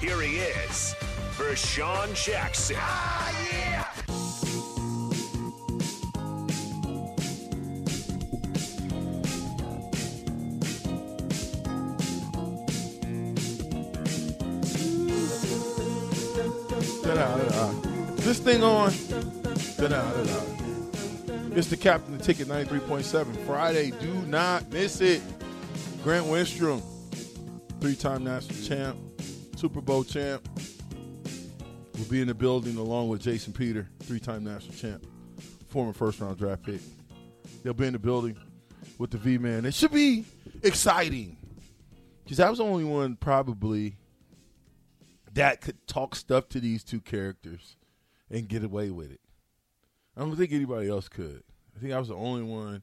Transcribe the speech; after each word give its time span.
Here 0.00 0.22
he 0.22 0.38
is, 0.38 0.94
Vershawn 1.36 2.14
Jackson. 2.14 2.76
Da-da-da-da. 17.04 17.72
This 18.22 18.38
thing 18.38 18.62
on. 18.62 18.92
Da-da-da-da. 19.76 20.42
It's 21.54 21.68
the 21.68 21.76
Captain 21.76 22.16
the 22.16 22.24
Ticket 22.24 22.48
93.7. 22.48 23.36
Friday, 23.44 23.90
do 24.00 24.14
not 24.22 24.72
miss 24.72 25.02
it. 25.02 25.20
Grant 26.02 26.24
Wistrom, 26.24 26.80
three 27.82 27.96
time 27.96 28.24
national 28.24 28.66
champ, 28.66 28.96
Super 29.60 29.82
Bowl 29.82 30.02
champ, 30.04 30.48
will 31.98 32.06
be 32.06 32.22
in 32.22 32.28
the 32.28 32.34
building 32.34 32.78
along 32.78 33.10
with 33.10 33.20
Jason 33.20 33.52
Peter, 33.52 33.86
three 34.04 34.18
time 34.18 34.42
national 34.42 34.74
champ, 34.74 35.06
former 35.68 35.92
first 35.92 36.18
round 36.18 36.38
draft 36.38 36.62
pick. 36.62 36.80
They'll 37.62 37.74
be 37.74 37.86
in 37.86 37.92
the 37.92 37.98
building 37.98 38.38
with 38.96 39.10
the 39.10 39.18
V 39.18 39.36
Man. 39.36 39.66
It 39.66 39.74
should 39.74 39.92
be 39.92 40.24
exciting 40.62 41.36
because 42.24 42.40
I 42.40 42.48
was 42.48 42.56
the 42.56 42.64
only 42.64 42.84
one 42.84 43.16
probably 43.16 43.98
that 45.34 45.60
could 45.60 45.86
talk 45.86 46.16
stuff 46.16 46.48
to 46.48 46.60
these 46.60 46.82
two 46.82 47.02
characters 47.02 47.76
and 48.30 48.48
get 48.48 48.64
away 48.64 48.90
with 48.90 49.12
it. 49.12 49.20
I 50.16 50.20
don't 50.20 50.34
think 50.36 50.52
anybody 50.52 50.88
else 50.88 51.10
could. 51.10 51.42
I 51.76 51.80
think 51.80 51.92
I 51.92 51.98
was 51.98 52.08
the 52.08 52.14
only 52.14 52.44
one 52.44 52.82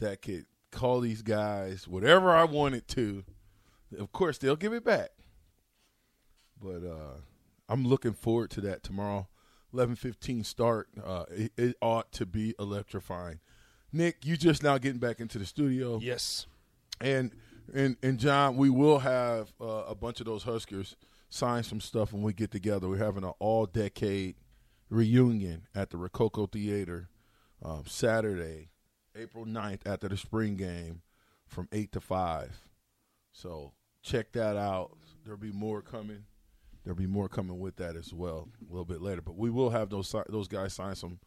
that 0.00 0.22
could 0.22 0.46
call 0.72 0.98
these 0.98 1.22
guys 1.22 1.86
whatever 1.86 2.32
I 2.32 2.42
wanted 2.42 2.88
to. 2.88 3.22
Of 3.96 4.10
course, 4.10 4.38
they'll 4.38 4.56
give 4.56 4.72
it 4.72 4.84
back. 4.84 5.10
But 6.62 6.86
uh, 6.86 7.20
I'm 7.68 7.86
looking 7.86 8.12
forward 8.12 8.50
to 8.50 8.60
that 8.62 8.82
tomorrow. 8.82 9.28
11:15 9.74 10.44
start. 10.44 10.88
Uh, 11.02 11.24
it, 11.30 11.52
it 11.56 11.76
ought 11.82 12.10
to 12.12 12.26
be 12.26 12.54
electrifying. 12.58 13.40
Nick, 13.92 14.24
you 14.24 14.36
just 14.36 14.62
now 14.62 14.78
getting 14.78 14.98
back 14.98 15.20
into 15.20 15.38
the 15.38 15.46
studio. 15.46 15.98
Yes. 16.02 16.46
And 17.00 17.32
and 17.74 17.96
and 18.02 18.18
John, 18.18 18.56
we 18.56 18.70
will 18.70 19.00
have 19.00 19.52
uh, 19.60 19.84
a 19.88 19.94
bunch 19.94 20.20
of 20.20 20.26
those 20.26 20.44
Huskers 20.44 20.96
sign 21.30 21.62
some 21.62 21.80
stuff 21.80 22.12
when 22.12 22.22
we 22.22 22.32
get 22.32 22.50
together. 22.50 22.88
We're 22.88 22.98
having 22.98 23.24
an 23.24 23.32
all 23.38 23.66
decade 23.66 24.36
reunion 24.90 25.68
at 25.74 25.90
the 25.90 25.98
Rococo 25.98 26.46
Theater 26.46 27.10
um, 27.62 27.84
Saturday, 27.86 28.70
April 29.16 29.44
9th 29.44 29.86
after 29.86 30.08
the 30.08 30.16
spring 30.16 30.56
game 30.56 31.02
from 31.46 31.68
8 31.72 31.92
to 31.92 32.00
5. 32.00 32.66
So 33.32 33.72
check 34.02 34.32
that 34.32 34.56
out. 34.56 34.96
There'll 35.24 35.38
be 35.38 35.52
more 35.52 35.82
coming. 35.82 36.24
There'll 36.88 36.96
be 36.96 37.06
more 37.06 37.28
coming 37.28 37.58
with 37.58 37.76
that 37.76 37.96
as 37.96 38.14
well 38.14 38.48
a 38.62 38.72
little 38.72 38.86
bit 38.86 39.02
later. 39.02 39.20
But 39.20 39.36
we 39.36 39.50
will 39.50 39.68
have 39.68 39.90
those 39.90 40.14
those 40.30 40.48
guys 40.48 40.72
sign 40.72 40.94
some 40.94 41.18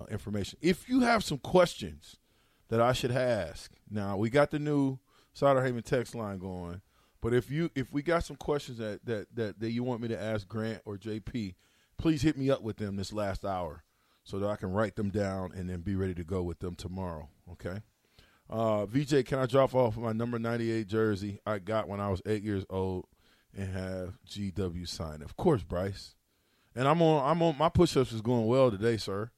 uh, 0.00 0.04
information. 0.12 0.60
If 0.62 0.88
you 0.88 1.00
have 1.00 1.24
some 1.24 1.38
questions 1.38 2.18
that 2.68 2.80
I 2.80 2.92
should 2.92 3.10
ask, 3.10 3.72
now 3.90 4.16
we 4.16 4.30
got 4.30 4.52
the 4.52 4.60
new 4.60 5.00
Cider 5.32 5.64
Haven 5.64 5.82
text 5.82 6.14
line 6.14 6.38
going. 6.38 6.82
But 7.20 7.34
if 7.34 7.50
you 7.50 7.68
if 7.74 7.92
we 7.92 8.00
got 8.00 8.26
some 8.26 8.36
questions 8.36 8.78
that, 8.78 9.04
that 9.06 9.26
that 9.34 9.58
that 9.58 9.72
you 9.72 9.82
want 9.82 10.02
me 10.02 10.06
to 10.06 10.22
ask 10.22 10.46
Grant 10.46 10.82
or 10.84 10.96
JP, 10.96 11.56
please 11.96 12.22
hit 12.22 12.38
me 12.38 12.48
up 12.48 12.62
with 12.62 12.76
them 12.76 12.94
this 12.94 13.12
last 13.12 13.44
hour 13.44 13.82
so 14.22 14.38
that 14.38 14.48
I 14.48 14.54
can 14.54 14.70
write 14.70 14.94
them 14.94 15.10
down 15.10 15.50
and 15.52 15.68
then 15.68 15.80
be 15.80 15.96
ready 15.96 16.14
to 16.14 16.22
go 16.22 16.44
with 16.44 16.60
them 16.60 16.76
tomorrow. 16.76 17.28
Okay. 17.50 17.80
Uh, 18.48 18.86
VJ, 18.86 19.26
can 19.26 19.40
I 19.40 19.46
drop 19.46 19.74
off 19.74 19.96
my 19.96 20.12
number 20.12 20.38
ninety 20.38 20.70
eight 20.70 20.86
jersey 20.86 21.40
I 21.44 21.58
got 21.58 21.88
when 21.88 21.98
I 21.98 22.08
was 22.08 22.22
eight 22.24 22.44
years 22.44 22.64
old 22.70 23.06
and 23.56 23.72
have 23.72 24.18
GW 24.28 24.88
sign? 24.88 25.22
Of 25.22 25.36
course, 25.36 25.62
Bryce. 25.62 26.14
And 26.74 26.86
I'm 26.86 27.02
on 27.02 27.28
I'm 27.28 27.42
on 27.42 27.58
my 27.58 27.68
push 27.68 27.96
ups 27.96 28.12
is 28.12 28.20
going 28.20 28.46
well 28.46 28.70
today, 28.70 28.96
sir. 28.96 29.30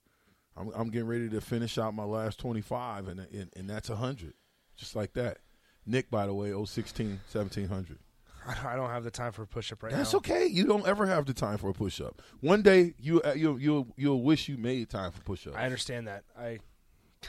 I'm 0.57 0.71
I'm 0.75 0.91
getting 0.91 1.09
ready 1.09 1.29
to 1.31 1.41
finish 1.41 1.79
out 1.79 1.95
my 1.95 2.05
last 2.05 2.39
twenty 2.39 2.61
five 2.61 3.09
and, 3.09 3.21
and 3.21 3.51
and 3.57 3.71
that's 3.71 3.89
hundred. 3.89 4.35
Just 4.77 4.97
like 4.97 5.13
that. 5.15 5.39
Nick, 5.87 6.11
by 6.11 6.27
the 6.27 6.35
way, 6.35 6.53
016, 6.53 7.21
1700. 7.33 7.99
I 8.65 8.77
don't 8.77 8.89
have 8.89 9.05
the 9.05 9.11
time 9.11 9.33
for 9.33 9.43
a 9.43 9.47
push-up 9.47 9.83
right 9.83 9.93
now. 9.93 9.99
That's 9.99 10.13
now. 10.13 10.19
okay. 10.19 10.47
You 10.47 10.67
don't 10.67 10.87
ever 10.87 11.07
have 11.07 11.27
the 11.27 11.35
time 11.35 11.59
for 11.59 11.69
a 11.69 11.75
push 11.75 12.01
up. 12.01 12.23
One 12.41 12.63
day 12.63 12.95
you 12.99 13.21
uh, 13.23 13.35
you 13.35 13.59
you 13.59 13.93
you'll 13.97 14.23
wish 14.23 14.49
you 14.49 14.57
made 14.57 14.89
time 14.89 15.13
for 15.13 15.21
push 15.23 15.47
ups. 15.47 15.57
I 15.57 15.65
understand 15.65 16.09
that. 16.09 16.25
I 16.39 16.59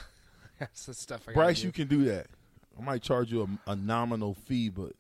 that's 0.60 0.86
the 0.86 0.94
stuff 0.94 1.28
I 1.28 1.34
Bryce, 1.34 1.64
you 1.64 1.72
can 1.72 1.88
do 1.88 2.06
that. 2.06 2.28
I 2.80 2.84
might 2.84 3.02
charge 3.02 3.32
you 3.32 3.60
a, 3.68 3.72
a 3.72 3.76
nominal 3.76 4.34
fee, 4.34 4.70
but 4.70 4.94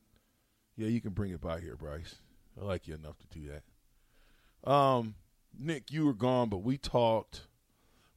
yeah, 0.75 0.87
you 0.87 1.01
can 1.01 1.11
bring 1.11 1.31
it 1.31 1.41
by 1.41 1.59
here, 1.59 1.75
Bryce. 1.75 2.15
I 2.59 2.65
like 2.65 2.87
you 2.87 2.95
enough 2.95 3.17
to 3.19 3.27
do 3.39 3.47
that. 4.63 4.69
Um, 4.69 5.15
Nick, 5.57 5.91
you 5.91 6.05
were 6.05 6.13
gone, 6.13 6.49
but 6.49 6.59
we 6.63 6.77
talked. 6.77 7.41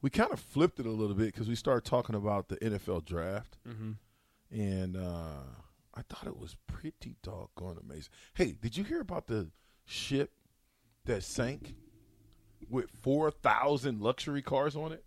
We 0.01 0.09
kind 0.09 0.31
of 0.31 0.39
flipped 0.39 0.79
it 0.79 0.85
a 0.85 0.91
little 0.91 1.15
bit 1.15 1.33
because 1.33 1.47
we 1.47 1.55
started 1.55 1.83
talking 1.89 2.15
about 2.15 2.47
the 2.49 2.57
NFL 2.57 3.05
draft, 3.05 3.57
Mm-hmm. 3.67 3.91
and 4.51 4.95
uh, 4.97 5.41
I 5.95 6.01
thought 6.07 6.27
it 6.27 6.37
was 6.37 6.55
pretty 6.67 7.15
doggone 7.23 7.77
amazing. 7.81 8.11
Hey, 8.35 8.55
did 8.61 8.77
you 8.77 8.83
hear 8.83 9.01
about 9.01 9.27
the 9.27 9.49
ship 9.85 10.31
that 11.05 11.23
sank 11.23 11.73
with 12.69 12.89
four 13.01 13.31
thousand 13.31 14.01
luxury 14.01 14.41
cars 14.41 14.75
on 14.75 14.91
it? 14.91 15.03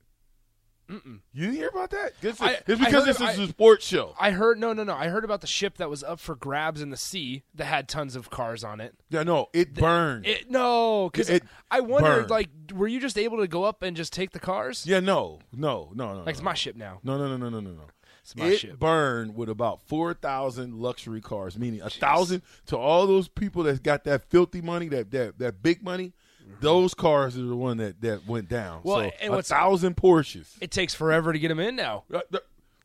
Mm-mm. 0.88 1.20
You 1.32 1.46
didn't 1.46 1.56
hear 1.56 1.68
about 1.68 1.90
that? 1.90 2.12
It's, 2.22 2.40
I- 2.40 2.58
it's 2.66 2.80
because 2.80 3.04
this 3.04 3.20
is 3.20 3.38
a 3.38 3.48
sports 3.48 3.86
show. 3.86 4.14
I 4.18 4.30
heard 4.30 4.58
no, 4.58 4.72
no, 4.72 4.84
no. 4.84 4.94
I 4.94 5.08
heard 5.08 5.24
about 5.24 5.40
the 5.42 5.46
ship 5.46 5.76
that 5.78 5.90
was 5.90 6.02
up 6.02 6.18
for 6.18 6.34
grabs 6.34 6.80
in 6.80 6.90
the 6.90 6.96
sea 6.96 7.42
that 7.54 7.66
had 7.66 7.88
tons 7.88 8.16
of 8.16 8.30
cars 8.30 8.64
on 8.64 8.80
it. 8.80 8.94
Yeah, 9.10 9.22
no, 9.22 9.48
it 9.52 9.74
burned. 9.74 10.26
It 10.26 10.50
no, 10.50 11.10
because 11.12 11.30
I 11.70 11.80
wondered, 11.80 12.28
burned. 12.28 12.30
like, 12.30 12.48
were 12.74 12.88
you 12.88 13.00
just 13.00 13.18
able 13.18 13.38
to 13.38 13.48
go 13.48 13.64
up 13.64 13.82
and 13.82 13.96
just 13.96 14.12
take 14.12 14.30
the 14.30 14.40
cars? 14.40 14.86
yeah, 14.86 15.00
no, 15.00 15.40
no, 15.52 15.90
no, 15.94 16.14
no. 16.14 16.20
Like 16.20 16.30
it's 16.30 16.40
no. 16.40 16.44
my 16.46 16.54
ship 16.54 16.76
now. 16.76 17.00
No, 17.02 17.18
no, 17.18 17.28
no, 17.28 17.36
no, 17.36 17.50
no, 17.50 17.60
no, 17.60 17.70
no. 17.70 17.84
It's 18.22 18.36
my 18.36 18.46
it 18.46 18.58
ship. 18.58 18.78
burned 18.78 19.36
with 19.36 19.48
about 19.48 19.80
four 19.82 20.12
thousand 20.14 20.74
luxury 20.74 21.20
cars, 21.20 21.58
meaning 21.58 21.80
a 21.80 21.88
thousand 21.90 22.42
to 22.66 22.76
all 22.76 23.06
those 23.06 23.28
people 23.28 23.62
that 23.64 23.82
got 23.82 24.04
that 24.04 24.22
filthy 24.30 24.60
money, 24.60 24.88
that 24.88 25.10
that 25.12 25.38
that 25.38 25.62
big 25.62 25.82
money. 25.82 26.12
Those 26.60 26.94
cars 26.94 27.36
are 27.38 27.42
the 27.44 27.56
one 27.56 27.76
that 27.78 28.00
that 28.00 28.26
went 28.26 28.48
down. 28.48 28.80
Well, 28.84 29.00
so 29.10 29.10
and 29.20 29.34
a 29.34 29.42
thousand 29.42 29.96
Porsches. 29.96 30.48
It 30.60 30.70
takes 30.70 30.94
forever 30.94 31.32
to 31.32 31.38
get 31.38 31.48
them 31.48 31.60
in 31.60 31.76
now. 31.76 32.04
Uh, 32.12 32.20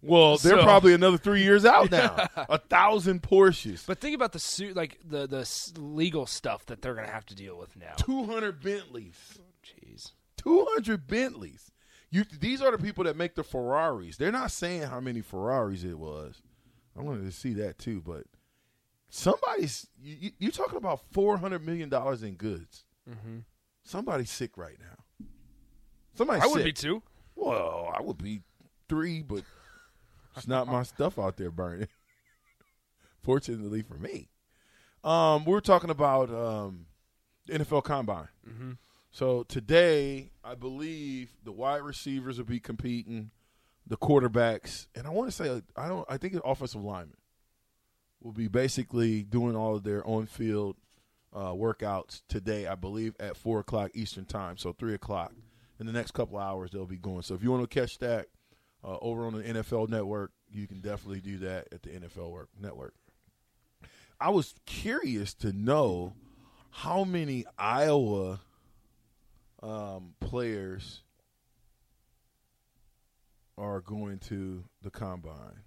Well, 0.01 0.37
they're 0.37 0.57
So- 0.57 0.63
probably 0.63 0.93
another 0.93 1.17
three 1.17 1.43
years 1.43 1.63
out 1.65 1.89
now. 2.01 2.27
a 2.35 2.57
thousand 2.57 3.21
Porsches, 3.23 3.85
But 3.87 3.99
think 3.99 4.15
about 4.15 4.33
the 4.33 4.39
suit, 4.39 4.75
like 4.75 4.99
the 5.07 5.27
the 5.27 5.79
legal 5.79 6.25
stuff 6.25 6.65
that 6.65 6.81
they're 6.81 6.93
gonna 6.95 7.07
have 7.07 7.25
to 7.27 7.35
deal 7.35 7.57
with 7.57 7.75
now. 7.77 7.93
two 7.97 8.25
hundred 8.25 8.61
Bentleys. 8.61 9.39
Jeez. 9.63 10.11
200 10.37 11.07
Bentleys. 11.07 11.71
You, 12.11 12.25
these 12.37 12.61
are 12.61 12.69
the 12.75 12.77
people 12.83 13.05
that 13.05 13.15
make 13.15 13.33
the 13.35 13.43
Ferraris. 13.45 14.17
They're 14.17 14.29
not 14.31 14.51
saying 14.51 14.81
how 14.83 14.99
many 14.99 15.21
Ferraris 15.21 15.85
it 15.85 15.97
was. 15.97 16.41
I 16.97 17.01
wanted 17.01 17.23
to 17.23 17.31
see 17.31 17.53
that 17.53 17.79
too, 17.79 18.01
but 18.05 18.25
somebody's 19.09 19.87
you, 20.01 20.17
you- 20.19 20.31
you're 20.39 20.51
talking 20.51 20.77
about 20.77 20.99
400 21.11 21.65
million 21.65 21.89
dollars 21.89 22.23
in 22.23 22.35
goods. 22.35 22.83
Mm-hmm. 23.09 23.39
Somebody's 23.83 24.31
sick 24.31 24.57
right 24.57 24.77
now. 24.79 25.25
Somebody's 26.15 26.43
sick. 26.43 26.49
I 26.49 26.53
would 26.53 26.63
sick. 26.63 26.65
be 26.65 26.73
too. 26.73 27.03
Well, 27.35 27.93
I 27.97 28.01
would 28.01 28.17
be 28.17 28.41
three, 28.87 29.21
but 29.21 29.43
it's 30.35 30.47
not 30.47 30.67
my 30.67 30.83
stuff 30.83 31.19
out 31.19 31.37
there 31.37 31.51
burning. 31.51 31.87
Fortunately 33.21 33.81
for 33.81 33.95
me, 33.95 34.29
um, 35.03 35.45
we're 35.45 35.59
talking 35.59 35.89
about 35.89 36.29
um, 36.29 36.85
The 37.45 37.59
NFL 37.59 37.83
Combine. 37.83 38.27
Mm-hmm. 38.47 38.71
So 39.11 39.43
today, 39.43 40.31
I 40.43 40.55
believe 40.55 41.33
the 41.43 41.51
wide 41.51 41.83
receivers 41.83 42.37
will 42.37 42.45
be 42.45 42.59
competing, 42.59 43.31
the 43.85 43.97
quarterbacks, 43.97 44.87
and 44.95 45.05
I 45.05 45.11
want 45.11 45.29
to 45.29 45.35
say 45.35 45.61
I 45.75 45.87
don't. 45.87 46.05
I 46.09 46.17
think 46.17 46.33
the 46.33 46.41
offensive 46.41 46.83
linemen 46.83 47.17
will 48.21 48.31
be 48.31 48.47
basically 48.47 49.21
doing 49.23 49.55
all 49.55 49.75
of 49.75 49.83
their 49.83 50.05
on-field 50.07 50.77
uh, 51.33 51.51
workouts 51.51 52.21
today. 52.27 52.67
I 52.67 52.75
believe 52.75 53.15
at 53.19 53.35
four 53.35 53.59
o'clock 53.59 53.91
Eastern 53.93 54.25
time, 54.25 54.57
so 54.57 54.73
three 54.73 54.93
o'clock. 54.93 55.33
In 55.79 55.87
the 55.87 55.91
next 55.91 56.11
couple 56.11 56.37
of 56.37 56.43
hours, 56.43 56.71
they'll 56.71 56.85
be 56.85 56.97
going. 56.97 57.23
So 57.23 57.33
if 57.33 57.43
you 57.43 57.51
want 57.51 57.69
to 57.69 57.79
catch 57.79 57.97
that 57.99 58.27
uh, 58.83 58.97
over 59.01 59.25
on 59.25 59.33
the 59.33 59.43
NFL 59.43 59.89
Network, 59.89 60.31
you 60.51 60.67
can 60.67 60.79
definitely 60.79 61.19
do 61.19 61.39
that 61.39 61.67
at 61.71 61.81
the 61.81 61.89
NFL 61.89 62.31
work, 62.31 62.49
Network. 62.61 62.93
I 64.19 64.29
was 64.29 64.53
curious 64.65 65.33
to 65.35 65.51
know 65.51 66.13
how 66.69 67.03
many 67.03 67.45
Iowa 67.57 68.39
um, 69.61 70.13
players 70.19 71.01
are 73.57 73.81
going 73.81 74.19
to 74.19 74.63
the 74.81 74.91
combine. 74.91 75.61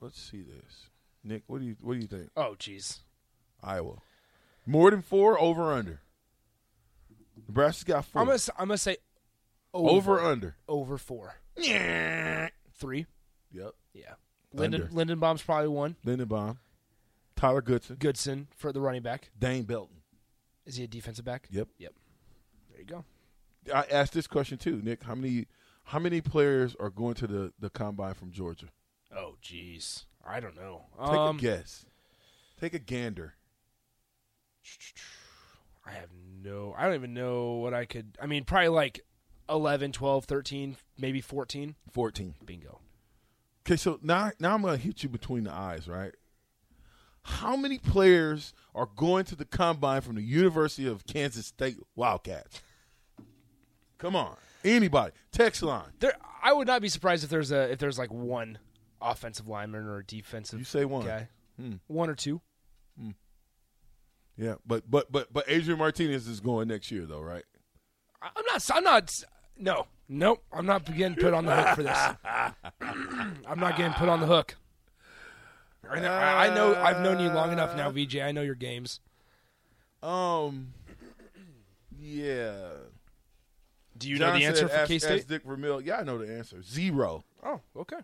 Let's 0.00 0.20
see 0.20 0.42
this. 0.42 0.90
Nick, 1.22 1.44
what 1.46 1.60
do 1.60 1.66
you 1.66 1.76
what 1.80 1.94
do 1.94 2.00
you 2.00 2.06
think? 2.06 2.30
Oh, 2.36 2.56
jeez. 2.58 2.98
Iowa. 3.62 3.96
More 4.66 4.90
than 4.90 5.02
four, 5.02 5.38
over 5.38 5.72
under. 5.72 6.00
Nebraska's 7.48 7.84
got 7.84 8.04
4 8.06 8.22
I'm 8.22 8.26
gonna 8.28 8.38
I'm 8.58 8.68
gonna 8.68 8.78
say 8.78 8.96
over, 9.72 10.12
over 10.18 10.20
under. 10.20 10.56
over 10.68 10.98
four 10.98 11.36
Yeah. 11.56 12.48
three. 12.74 13.06
Yep. 13.52 13.72
Yeah. 13.92 14.14
Linden. 14.52 14.88
Linderbaum's 14.88 15.42
probably 15.42 15.68
one. 15.68 15.96
Linderbaum. 16.06 16.58
Tyler 17.36 17.60
Goodson. 17.60 17.96
Goodson 17.96 18.48
for 18.56 18.72
the 18.72 18.80
running 18.80 19.02
back. 19.02 19.30
Dane 19.38 19.64
Belton. 19.64 19.96
Is 20.64 20.76
he 20.76 20.84
a 20.84 20.86
defensive 20.86 21.24
back? 21.24 21.48
Yep. 21.50 21.68
Yep. 21.78 21.92
There 22.70 22.80
you 22.80 22.86
go. 22.86 23.04
I 23.74 23.84
asked 23.90 24.12
this 24.12 24.26
question 24.26 24.58
too, 24.58 24.80
Nick. 24.82 25.02
How 25.02 25.14
many 25.14 25.46
how 25.84 25.98
many 25.98 26.20
players 26.20 26.74
are 26.80 26.90
going 26.90 27.14
to 27.14 27.26
the, 27.26 27.52
the 27.58 27.68
combine 27.68 28.14
from 28.14 28.30
Georgia? 28.30 28.66
Oh, 29.14 29.36
jeez. 29.42 30.04
I 30.26 30.40
don't 30.40 30.56
know. 30.56 30.86
Take 30.98 31.08
um, 31.14 31.36
a 31.36 31.40
guess. 31.40 31.84
Take 32.58 32.74
a 32.74 32.78
gander. 32.78 33.34
I 35.86 35.92
have 35.92 36.08
no. 36.42 36.74
I 36.76 36.84
don't 36.86 36.94
even 36.94 37.14
know 37.14 37.54
what 37.54 37.74
I 37.74 37.84
could. 37.84 38.16
I 38.20 38.26
mean, 38.26 38.44
probably 38.44 38.68
like 38.68 39.00
11, 39.48 39.92
12, 39.92 40.24
13, 40.24 40.76
maybe 40.98 41.20
14. 41.20 41.74
14. 41.92 42.34
Bingo. 42.44 42.80
Okay, 43.66 43.76
so 43.76 43.98
now 44.02 44.30
now 44.38 44.54
I'm 44.54 44.62
going 44.62 44.76
to 44.78 44.82
hit 44.82 45.02
you 45.02 45.08
between 45.08 45.44
the 45.44 45.52
eyes, 45.52 45.88
right? 45.88 46.12
How 47.22 47.56
many 47.56 47.78
players 47.78 48.52
are 48.74 48.88
going 48.96 49.24
to 49.26 49.36
the 49.36 49.46
combine 49.46 50.02
from 50.02 50.16
the 50.16 50.22
University 50.22 50.86
of 50.86 51.06
Kansas 51.06 51.46
State 51.46 51.78
Wildcats? 51.96 52.60
Come 53.96 54.14
on, 54.16 54.36
anybody? 54.64 55.12
Text 55.32 55.62
line. 55.62 55.88
There, 56.00 56.12
I 56.42 56.52
would 56.52 56.66
not 56.66 56.82
be 56.82 56.88
surprised 56.90 57.24
if 57.24 57.30
there's 57.30 57.50
a 57.52 57.70
if 57.72 57.78
there's 57.78 57.98
like 57.98 58.12
one 58.12 58.58
offensive 59.00 59.48
lineman 59.48 59.84
or 59.86 59.98
a 59.98 60.04
defensive. 60.04 60.58
You 60.58 60.64
say 60.66 60.84
one. 60.84 61.06
guy, 61.06 61.28
Hmm. 61.58 61.74
one 61.86 62.10
or 62.10 62.14
two. 62.14 62.40
Yeah, 64.36 64.54
but 64.66 64.90
but 64.90 65.10
but 65.12 65.32
but 65.32 65.44
Adrian 65.48 65.78
Martinez 65.78 66.26
is 66.26 66.40
going 66.40 66.68
next 66.68 66.90
year, 66.90 67.06
though, 67.06 67.20
right? 67.20 67.44
I- 68.20 68.30
I'm 68.36 68.44
not. 68.50 68.70
I'm 68.74 68.84
not. 68.84 69.10
No, 69.56 69.86
nope. 70.08 70.42
I'm 70.52 70.66
not 70.66 70.84
getting 70.86 71.14
put 71.14 71.32
on 71.32 71.44
the 71.46 71.54
hook 71.54 71.76
for 71.76 71.82
this. 71.84 71.98
I'm 73.46 73.60
not 73.60 73.76
getting 73.76 73.92
put 73.92 74.08
on 74.08 74.20
the 74.20 74.26
hook. 74.26 74.56
I 75.88 76.00
know, 76.00 76.10
I 76.10 76.46
I 76.46 76.54
know. 76.54 76.74
I've 76.74 77.00
known 77.02 77.20
you 77.20 77.28
long 77.30 77.52
enough 77.52 77.76
now, 77.76 77.90
VJ. 77.90 78.16
I 78.16 78.32
know 78.32 78.40
your 78.42 78.54
games. 78.54 79.00
Um, 80.02 80.72
yeah. 82.00 82.54
Do 83.96 84.08
you 84.08 84.18
John 84.18 84.32
know 84.32 84.38
the 84.38 84.44
answer 84.46 84.60
said, 84.62 84.70
for 84.70 84.76
ask- 84.76 84.88
K 84.88 84.94
ask 84.96 85.04
State? 85.06 85.28
Dick 85.28 85.42
Vermeil. 85.44 85.80
Yeah, 85.80 85.98
I 85.98 86.02
know 86.02 86.18
the 86.18 86.34
answer. 86.36 86.62
Zero. 86.62 87.24
Oh, 87.44 87.60
okay. 87.76 87.98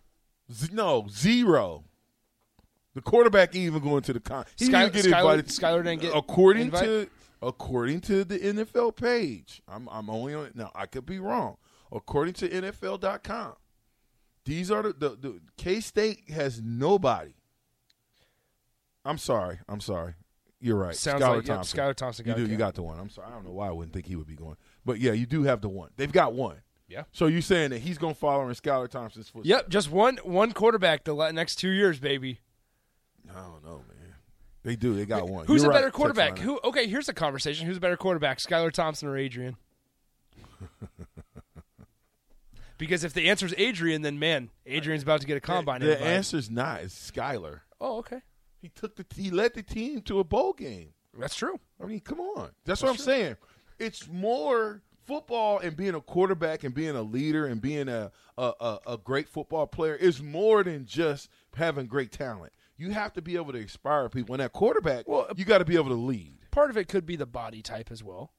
Z- 0.52 0.68
no, 0.72 1.06
zero. 1.10 1.84
The 2.94 3.00
quarterback 3.02 3.54
ain't 3.54 3.66
even 3.66 3.82
going 3.82 4.02
to 4.02 4.12
the 4.12 4.20
con. 4.20 4.44
He 4.56 4.64
Sky- 4.66 4.88
didn't 4.88 4.94
get 4.94 5.04
Skylar- 5.06 5.20
invited. 5.20 5.46
Skylar 5.46 5.84
didn't 5.84 6.00
get 6.02 6.14
according 6.16 6.62
invite? 6.66 6.82
to 6.84 7.08
according 7.42 8.00
to 8.02 8.24
the 8.24 8.38
NFL 8.38 8.96
page. 8.96 9.62
I'm 9.68 9.88
I'm 9.90 10.10
only 10.10 10.34
on 10.34 10.50
now. 10.54 10.70
I 10.74 10.86
could 10.86 11.06
be 11.06 11.18
wrong. 11.18 11.56
According 11.92 12.34
to 12.34 12.48
NFL.com, 12.48 13.54
these 14.44 14.70
are 14.70 14.82
the 14.82 14.92
the, 14.92 15.08
the 15.10 15.40
K 15.56 15.80
State 15.80 16.30
has 16.30 16.60
nobody. 16.62 17.32
I'm 19.04 19.18
sorry. 19.18 19.58
I'm 19.68 19.80
sorry. 19.80 20.14
You're 20.60 20.76
right. 20.76 20.94
Sounds 20.94 21.22
Skylar 21.22 21.36
like 21.36 21.44
Thompson. 21.46 21.78
Skylar 21.80 21.94
Thompson 21.94 22.26
You 22.26 22.32
got 22.32 22.36
do. 22.38 22.44
it, 22.44 22.50
You 22.50 22.56
got 22.56 22.74
the 22.74 22.82
one. 22.82 22.98
I'm 22.98 23.08
sorry. 23.08 23.28
I 23.28 23.30
don't 23.30 23.44
know 23.46 23.52
why 23.52 23.68
I 23.68 23.70
wouldn't 23.70 23.94
think 23.94 24.06
he 24.06 24.16
would 24.16 24.26
be 24.26 24.34
going, 24.36 24.56
but 24.84 24.98
yeah, 25.00 25.12
you 25.12 25.24
do 25.26 25.44
have 25.44 25.62
the 25.62 25.68
one. 25.70 25.90
They've 25.96 26.12
got 26.12 26.34
one. 26.34 26.56
Yeah. 26.86 27.04
So 27.12 27.26
you 27.28 27.40
saying 27.40 27.70
that 27.70 27.78
he's 27.78 27.96
going 27.98 28.14
to 28.14 28.20
follow 28.20 28.46
in 28.48 28.54
Skylar 28.54 28.88
Thompson's 28.88 29.28
footsteps? 29.28 29.48
Yep, 29.48 29.68
just 29.70 29.90
one 29.90 30.18
one 30.24 30.52
quarterback 30.52 31.04
the 31.04 31.30
next 31.32 31.56
two 31.56 31.70
years, 31.70 31.98
baby. 32.00 32.40
I 33.28 33.40
don't 33.40 33.64
know, 33.64 33.84
man. 33.88 34.14
They 34.62 34.76
do. 34.76 34.94
They 34.94 35.06
got 35.06 35.28
one. 35.28 35.46
Who's 35.46 35.62
You're 35.62 35.70
a 35.70 35.74
better 35.74 35.86
text 35.86 35.96
quarterback? 35.96 36.38
Who? 36.38 36.60
Okay, 36.62 36.86
here's 36.86 37.08
a 37.08 37.14
conversation. 37.14 37.66
Who's 37.66 37.78
a 37.78 37.80
better 37.80 37.96
quarterback, 37.96 38.38
Skylar 38.38 38.70
Thompson 38.70 39.08
or 39.08 39.16
Adrian? 39.16 39.56
because 42.78 43.02
if 43.04 43.14
the 43.14 43.30
answer 43.30 43.46
is 43.46 43.54
Adrian, 43.56 44.02
then 44.02 44.18
man, 44.18 44.50
Adrian's 44.66 45.02
about 45.02 45.22
to 45.22 45.26
get 45.26 45.36
a 45.36 45.40
combine. 45.40 45.80
The 45.80 45.92
invite. 45.92 46.06
answer's 46.06 46.50
not. 46.50 46.82
It's 46.82 47.10
Skylar. 47.10 47.60
Oh, 47.80 47.98
okay, 47.98 48.20
He 48.60 48.68
took 48.68 48.96
the. 48.96 49.06
He 49.14 49.30
led 49.30 49.54
the 49.54 49.62
team 49.62 50.02
to 50.02 50.18
a 50.18 50.24
bowl 50.24 50.52
game. 50.52 50.92
that's 51.18 51.36
true. 51.36 51.58
I 51.82 51.86
mean, 51.86 52.00
come 52.00 52.20
on. 52.20 52.50
That's, 52.66 52.82
what 52.82 52.90
I'm 52.90 52.98
saying. 52.98 53.36
It's 53.78 54.06
more 54.08 54.82
football 55.06 55.58
and 55.58 55.74
being 55.74 55.94
a 55.94 56.00
quarterback 56.00 56.64
and 56.64 56.74
being 56.74 56.94
a 56.94 57.02
leader 57.02 57.46
and 57.46 57.62
being 57.62 57.88
a 57.88 58.12
a, 58.36 58.52
a, 58.60 58.78
a 58.86 58.98
great 58.98 59.28
football 59.28 59.66
player 59.66 59.94
is 59.94 60.22
more 60.22 60.62
than 60.62 60.84
just 60.86 61.28
having 61.54 61.86
great 61.86 62.12
talent. 62.12 62.52
You 62.80 62.92
have 62.92 63.12
to 63.12 63.20
be 63.20 63.36
able 63.36 63.52
to 63.52 63.58
inspire 63.58 64.08
people. 64.08 64.34
And 64.34 64.42
that 64.42 64.54
quarterback, 64.54 65.06
Well, 65.06 65.26
you 65.36 65.44
got 65.44 65.58
to 65.58 65.66
be 65.66 65.74
able 65.74 65.90
to 65.90 65.94
lead. 65.94 66.38
Part 66.50 66.70
of 66.70 66.78
it 66.78 66.88
could 66.88 67.04
be 67.04 67.14
the 67.14 67.26
body 67.26 67.60
type 67.60 67.90
as 67.90 68.02
well. 68.02 68.32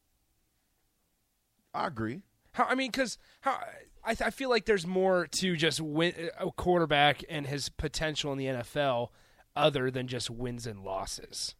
I 1.75 1.85
agree. 1.85 2.23
How 2.53 2.65
I 2.65 2.73
mean, 2.73 2.89
because 2.89 3.19
how 3.41 3.59
I, 4.03 4.11
I 4.19 4.31
feel 4.31 4.49
like 4.49 4.65
there's 4.65 4.87
more 4.87 5.27
to 5.27 5.55
just 5.55 5.79
win 5.79 6.31
a 6.39 6.51
quarterback 6.51 7.23
and 7.29 7.45
his 7.45 7.69
potential 7.69 8.31
in 8.31 8.39
the 8.39 8.45
NFL, 8.45 9.09
other 9.55 9.91
than 9.91 10.07
just 10.07 10.31
wins 10.31 10.65
and 10.65 10.83
losses. 10.83 11.53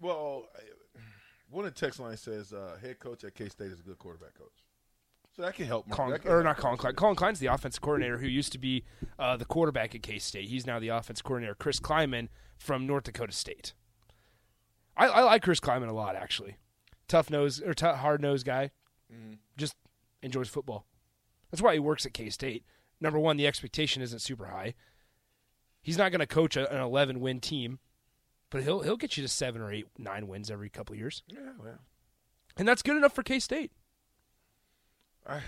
Well, 0.00 0.48
one 1.50 1.66
of 1.66 1.74
the 1.74 1.78
text 1.78 2.00
line 2.00 2.16
says 2.16 2.54
uh, 2.54 2.78
head 2.80 2.98
coach 2.98 3.24
at 3.24 3.34
K 3.34 3.50
State 3.50 3.72
is 3.72 3.80
a 3.80 3.82
good 3.82 3.98
quarterback 3.98 4.34
coach. 4.34 4.64
So 5.36 5.42
that 5.42 5.54
can 5.54 5.66
help. 5.66 5.86
Mark. 5.86 5.96
Colin, 5.98 6.20
can 6.20 6.30
or 6.30 6.34
help 6.36 6.44
not 6.44 6.56
Collin 6.56 6.78
Klein. 6.78 6.94
Collin 6.94 7.14
Klein's 7.16 7.40
the 7.40 7.48
offensive 7.48 7.82
coordinator 7.82 8.18
who 8.18 8.26
used 8.26 8.52
to 8.52 8.58
be 8.58 8.84
uh, 9.18 9.36
the 9.36 9.44
quarterback 9.44 9.94
at 9.94 10.02
K 10.02 10.18
State. 10.18 10.48
He's 10.48 10.66
now 10.66 10.78
the 10.78 10.88
offensive 10.88 11.24
coordinator. 11.24 11.54
Chris 11.54 11.78
Klieman 11.78 12.28
from 12.56 12.86
North 12.86 13.04
Dakota 13.04 13.32
State. 13.32 13.74
I, 14.96 15.08
I 15.08 15.22
like 15.22 15.42
Chris 15.42 15.60
Klieman 15.60 15.88
a 15.88 15.92
lot, 15.92 16.16
actually. 16.16 16.56
Tough 17.06 17.28
nose 17.28 17.60
or 17.60 17.74
t- 17.74 17.86
hard 17.86 18.22
nosed 18.22 18.46
guy. 18.46 18.70
Mm-hmm. 19.12 19.34
Just 19.58 19.74
enjoys 20.22 20.48
football. 20.48 20.86
That's 21.50 21.62
why 21.62 21.74
he 21.74 21.78
works 21.80 22.06
at 22.06 22.14
K 22.14 22.30
State. 22.30 22.64
Number 22.98 23.18
one, 23.18 23.36
the 23.36 23.46
expectation 23.46 24.02
isn't 24.02 24.20
super 24.20 24.46
high. 24.46 24.74
He's 25.82 25.98
not 25.98 26.10
going 26.10 26.20
to 26.20 26.26
coach 26.26 26.56
a, 26.56 26.72
an 26.74 26.80
11 26.80 27.20
win 27.20 27.40
team, 27.40 27.78
but 28.48 28.62
he'll 28.62 28.80
he'll 28.80 28.96
get 28.96 29.18
you 29.18 29.22
to 29.22 29.28
seven 29.28 29.60
or 29.60 29.70
eight, 29.70 29.86
nine 29.98 30.28
wins 30.28 30.50
every 30.50 30.70
couple 30.70 30.94
of 30.94 30.98
years, 30.98 31.22
Yeah, 31.28 31.52
well, 31.62 31.78
and 32.56 32.66
that's 32.66 32.82
good 32.82 32.96
enough 32.96 33.12
for 33.12 33.22
K 33.22 33.38
State. 33.38 33.70
I, 35.28 35.40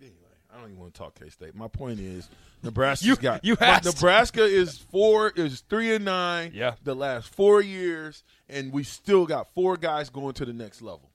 anyway, 0.00 0.14
I 0.52 0.56
don't 0.56 0.66
even 0.70 0.78
want 0.78 0.94
to 0.94 0.98
talk 0.98 1.18
K 1.18 1.28
State. 1.30 1.54
My 1.54 1.68
point 1.68 2.00
is, 2.00 2.28
Nebraska's 2.62 3.06
You- 3.06 3.16
got 3.16 3.44
you 3.44 3.56
Nebraska 3.60 4.44
is 4.44 4.78
four 4.78 5.30
is 5.30 5.60
three 5.68 5.94
and 5.94 6.04
nine. 6.04 6.52
Yeah. 6.54 6.74
the 6.82 6.94
last 6.94 7.28
four 7.34 7.60
years, 7.62 8.22
and 8.48 8.72
we 8.72 8.82
still 8.84 9.26
got 9.26 9.52
four 9.54 9.76
guys 9.76 10.10
going 10.10 10.34
to 10.34 10.44
the 10.44 10.52
next 10.52 10.82
level. 10.82 11.10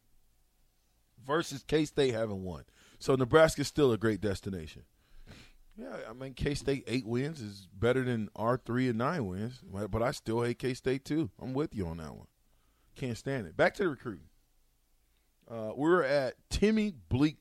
Versus 1.26 1.64
K 1.66 1.86
State 1.86 2.14
having 2.14 2.44
one, 2.44 2.66
so 3.00 3.16
Nebraska's 3.16 3.68
still 3.68 3.94
a 3.94 3.98
great 3.98 4.20
destination. 4.20 4.84
Yeah, 5.78 5.96
I 6.10 6.14
mean 6.14 6.34
K 6.34 6.54
State 6.54 6.84
eight 6.86 7.06
wins 7.06 7.40
is 7.42 7.68
better 7.74 8.04
than 8.04 8.30
our 8.36 8.58
three 8.58 8.90
and 8.90 8.98
nine 8.98 9.26
wins, 9.26 9.62
but 9.64 9.90
but 9.90 10.04
I 10.04 10.12
still 10.12 10.42
hate 10.44 10.60
K 10.60 10.74
State 10.74 11.06
too. 11.06 11.30
I'm 11.42 11.54
with 11.54 11.74
you 11.74 11.88
on 11.88 11.98
that 11.98 12.14
one. 12.14 12.28
Can't 12.96 13.18
stand 13.18 13.48
it. 13.48 13.56
Back 13.56 13.74
to 13.76 13.84
the 13.84 13.90
recruiting. 13.90 14.26
Uh, 15.50 15.72
we're 15.76 16.04
at 16.04 16.36
Timmy 16.50 16.94
Bleak 17.10 17.38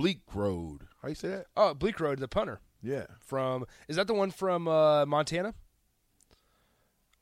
Bleak 0.00 0.20
Road. 0.34 0.82
How 1.02 1.08
you 1.08 1.14
say 1.14 1.28
that? 1.28 1.46
Oh, 1.56 1.74
Bleekrode, 1.74 2.18
the 2.18 2.28
punter. 2.28 2.60
Yeah. 2.82 3.06
from 3.20 3.66
is 3.88 3.96
that 3.96 4.06
the 4.06 4.14
one 4.14 4.30
from 4.30 4.66
uh, 4.66 5.04
Montana? 5.06 5.54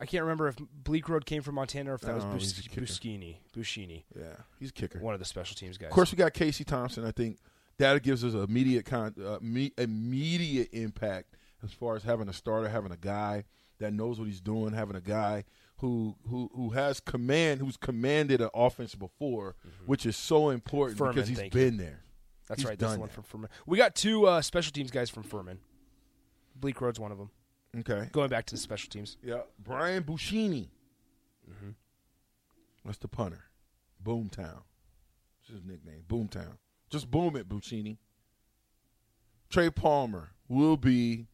I 0.01 0.07
can't 0.07 0.23
remember 0.23 0.47
if 0.49 0.57
Bleekrode 0.57 1.25
came 1.25 1.43
from 1.43 1.57
Montana 1.57 1.91
or 1.91 1.95
if 1.95 2.03
that 2.03 2.15
was 2.15 2.25
Bus-. 2.25 2.53
Buschini. 2.69 3.39
Buschini, 3.57 4.05
Yeah. 4.17 4.37
He's 4.61 4.71
a 4.71 4.73
kicker. 4.73 5.01
one 5.01 5.15
of 5.15 5.19
the 5.21 5.27
special 5.27 5.57
teams 5.57 5.77
guys. 5.77 5.89
Of 5.89 5.95
course, 5.95 6.13
we 6.13 6.17
got 6.17 6.33
Casey 6.35 6.63
Thompson. 6.63 7.05
I 7.05 7.11
think 7.11 7.39
that 7.79 8.01
gives 8.05 8.23
us 8.25 8.35
immediate 8.35 8.85
con- 8.85 9.15
uh, 9.25 9.39
me- 9.41 9.73
immediate 9.77 10.69
impact 10.73 11.37
as 11.65 11.73
far 11.73 11.97
as 11.97 12.05
having 12.05 12.29
a 12.29 12.33
starter, 12.33 12.69
having 12.69 12.93
a 12.93 12.97
guy 12.97 13.45
that 13.81 13.93
knows 13.93 14.21
what 14.21 14.27
he's 14.29 14.41
doing, 14.41 14.73
having 14.73 14.95
a 14.95 15.01
guy 15.01 15.45
who 15.79 16.15
who 16.29 16.49
who 16.55 16.71
has 16.71 17.01
command, 17.01 17.61
who's 17.61 17.77
commanded 17.77 18.41
an 18.41 18.51
offense 18.55 18.95
before, 18.95 19.57
which 19.87 20.07
is 20.07 20.17
so 20.17 20.51
important 20.51 20.97
Furman, 20.99 21.15
because 21.15 21.29
he's 21.29 21.39
thank 21.39 21.53
you. 21.55 21.61
been 21.61 21.77
there. 21.77 22.01
That's 22.49 22.63
He's 22.63 22.69
right. 22.69 22.79
That's 22.79 22.95
the 22.95 23.01
one 23.01 23.09
from 23.09 23.25
Furman. 23.25 23.51
We 23.67 23.77
got 23.77 23.95
two 23.95 24.27
uh, 24.27 24.41
special 24.43 24.73
teams 24.73 24.91
guys 24.91 25.11
from 25.11 25.23
Furman. 25.23 25.59
Bleekrode's 26.59 26.99
one 26.99 27.13
of 27.13 27.19
them. 27.19 27.31
Okay. 27.81 28.09
Going 28.13 28.31
back 28.31 28.47
to 28.47 28.55
the 28.55 28.61
special 28.61 28.89
teams. 28.89 29.17
Yeah, 29.23 29.41
Brian 29.59 30.03
Buschini. 30.03 30.69
Mm-hmm. 31.49 31.71
That's 32.85 32.99
the 32.99 33.09
punter. 33.09 33.45
Boomtown. 34.03 34.63
That's 35.41 35.51
his 35.53 35.65
nickname. 35.65 36.05
Boomtown. 36.09 36.57
Just 36.91 37.11
boom 37.11 37.37
it, 37.37 37.49
Buschini. 37.49 37.99
Trey 39.51 39.71
Palmer 39.71 40.31
will 40.49 40.77
be 40.77 41.27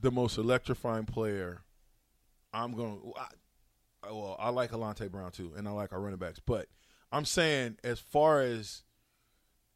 the 0.00 0.10
most 0.10 0.38
electrifying 0.38 1.04
player. 1.04 1.62
I'm 2.52 2.72
going. 2.74 3.00
I, 3.16 4.10
well, 4.10 4.36
I 4.38 4.50
like 4.50 4.72
Alante 4.72 5.10
Brown 5.10 5.30
too, 5.30 5.52
and 5.56 5.68
I 5.68 5.70
like 5.72 5.92
our 5.92 6.00
running 6.00 6.18
backs. 6.18 6.40
But 6.44 6.66
I'm 7.12 7.24
saying, 7.24 7.78
as 7.84 8.00
far 8.00 8.40
as 8.40 8.82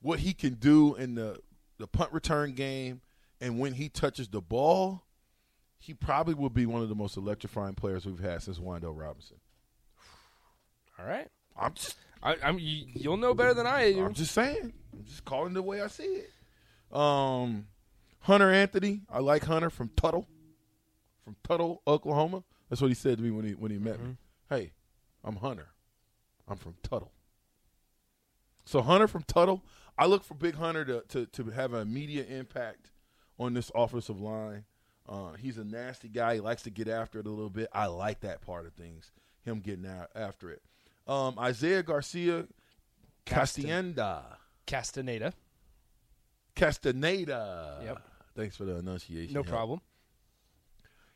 what 0.03 0.19
he 0.19 0.35
can 0.35 0.55
do 0.55 0.95
in 0.95 1.15
the 1.15 1.39
the 1.79 1.87
punt 1.87 2.13
return 2.13 2.53
game, 2.53 3.01
and 3.41 3.59
when 3.59 3.73
he 3.73 3.89
touches 3.89 4.29
the 4.29 4.41
ball, 4.41 5.05
he 5.79 5.95
probably 5.95 6.35
will 6.35 6.51
be 6.51 6.67
one 6.67 6.83
of 6.83 6.89
the 6.89 6.95
most 6.95 7.17
electrifying 7.17 7.75
players 7.75 8.07
we've 8.07 8.21
had 8.21 8.43
since 8.43 8.59
Wan'Dale 8.59 8.97
Robinson. 8.97 9.39
All 10.99 11.07
right. 11.07 11.29
I'm 11.59 11.75
just, 11.75 11.97
I, 12.23 12.37
I'm. 12.43 12.59
You, 12.59 12.87
you'll 12.95 13.17
know 13.17 13.35
better 13.35 13.55
than 13.55 13.67
I 13.67 13.93
do. 13.93 14.05
I'm 14.05 14.15
just 14.15 14.33
saying. 14.33 14.73
I'm 14.93 15.05
just 15.05 15.25
calling 15.25 15.55
the 15.55 15.63
way 15.63 15.81
I 15.81 15.89
see 15.89 16.05
it. 16.05 16.31
Um, 16.97 17.67
Hunter 18.21 18.51
Anthony, 18.51 19.03
I 19.11 19.19
like 19.19 19.45
Hunter 19.45 19.71
from 19.71 19.91
Tuttle, 19.97 20.29
from 21.25 21.37
Tuttle, 21.43 21.83
Oklahoma. 21.87 22.45
That's 22.69 22.81
what 22.81 22.89
he 22.89 22.95
said 22.95 23.19
to 23.19 23.25
me 23.25 23.31
when 23.31 23.45
he 23.45 23.53
when 23.53 23.71
he 23.71 23.79
met 23.79 24.01
me. 24.01 24.17
Hey, 24.49 24.73
I'm 25.25 25.37
Hunter. 25.37 25.69
I'm 26.49 26.57
from 26.57 26.75
Tuttle. 26.83 27.13
So 28.65 28.81
Hunter 28.83 29.09
from 29.09 29.25
Tuttle, 29.25 29.63
I 29.99 30.07
look 30.07 30.25
for 30.25 30.35
Big 30.35 30.55
Hunter 30.55 30.85
to 30.85 31.03
to, 31.09 31.27
to 31.27 31.51
have 31.51 31.73
an 31.73 31.83
immediate 31.83 32.31
impact 32.31 32.91
on 33.39 33.55
this 33.55 33.71
offensive 33.75 34.21
line. 34.21 34.65
Uh, 35.09 35.33
he's 35.33 35.59
a 35.59 35.65
nasty 35.65 36.09
guy. 36.09 36.35
He 36.35 36.41
likes 36.41 36.63
to 36.63 36.71
get 36.71 36.89
after 36.89 37.19
it 37.19 37.27
a 37.27 37.31
little 37.31 37.51
bit. 37.51 37.69
I 37.73 37.87
like 37.87 38.21
that 38.21 38.41
part 38.41 38.67
of 38.67 38.75
things. 38.75 39.11
Him 39.43 39.59
getting 39.61 39.87
out 39.87 40.11
after 40.15 40.51
it. 40.51 40.63
Um, 41.07 41.37
Isaiah 41.39 41.83
Garcia 41.83 42.47
Castienda. 43.27 44.23
Castaneda. 44.67 45.35
Castaneda. 46.55 47.81
Yep. 47.85 48.03
Thanks 48.37 48.57
for 48.57 48.65
the 48.65 48.77
enunciation. 48.77 49.35
No 49.35 49.43
help. 49.43 49.49
problem. 49.49 49.81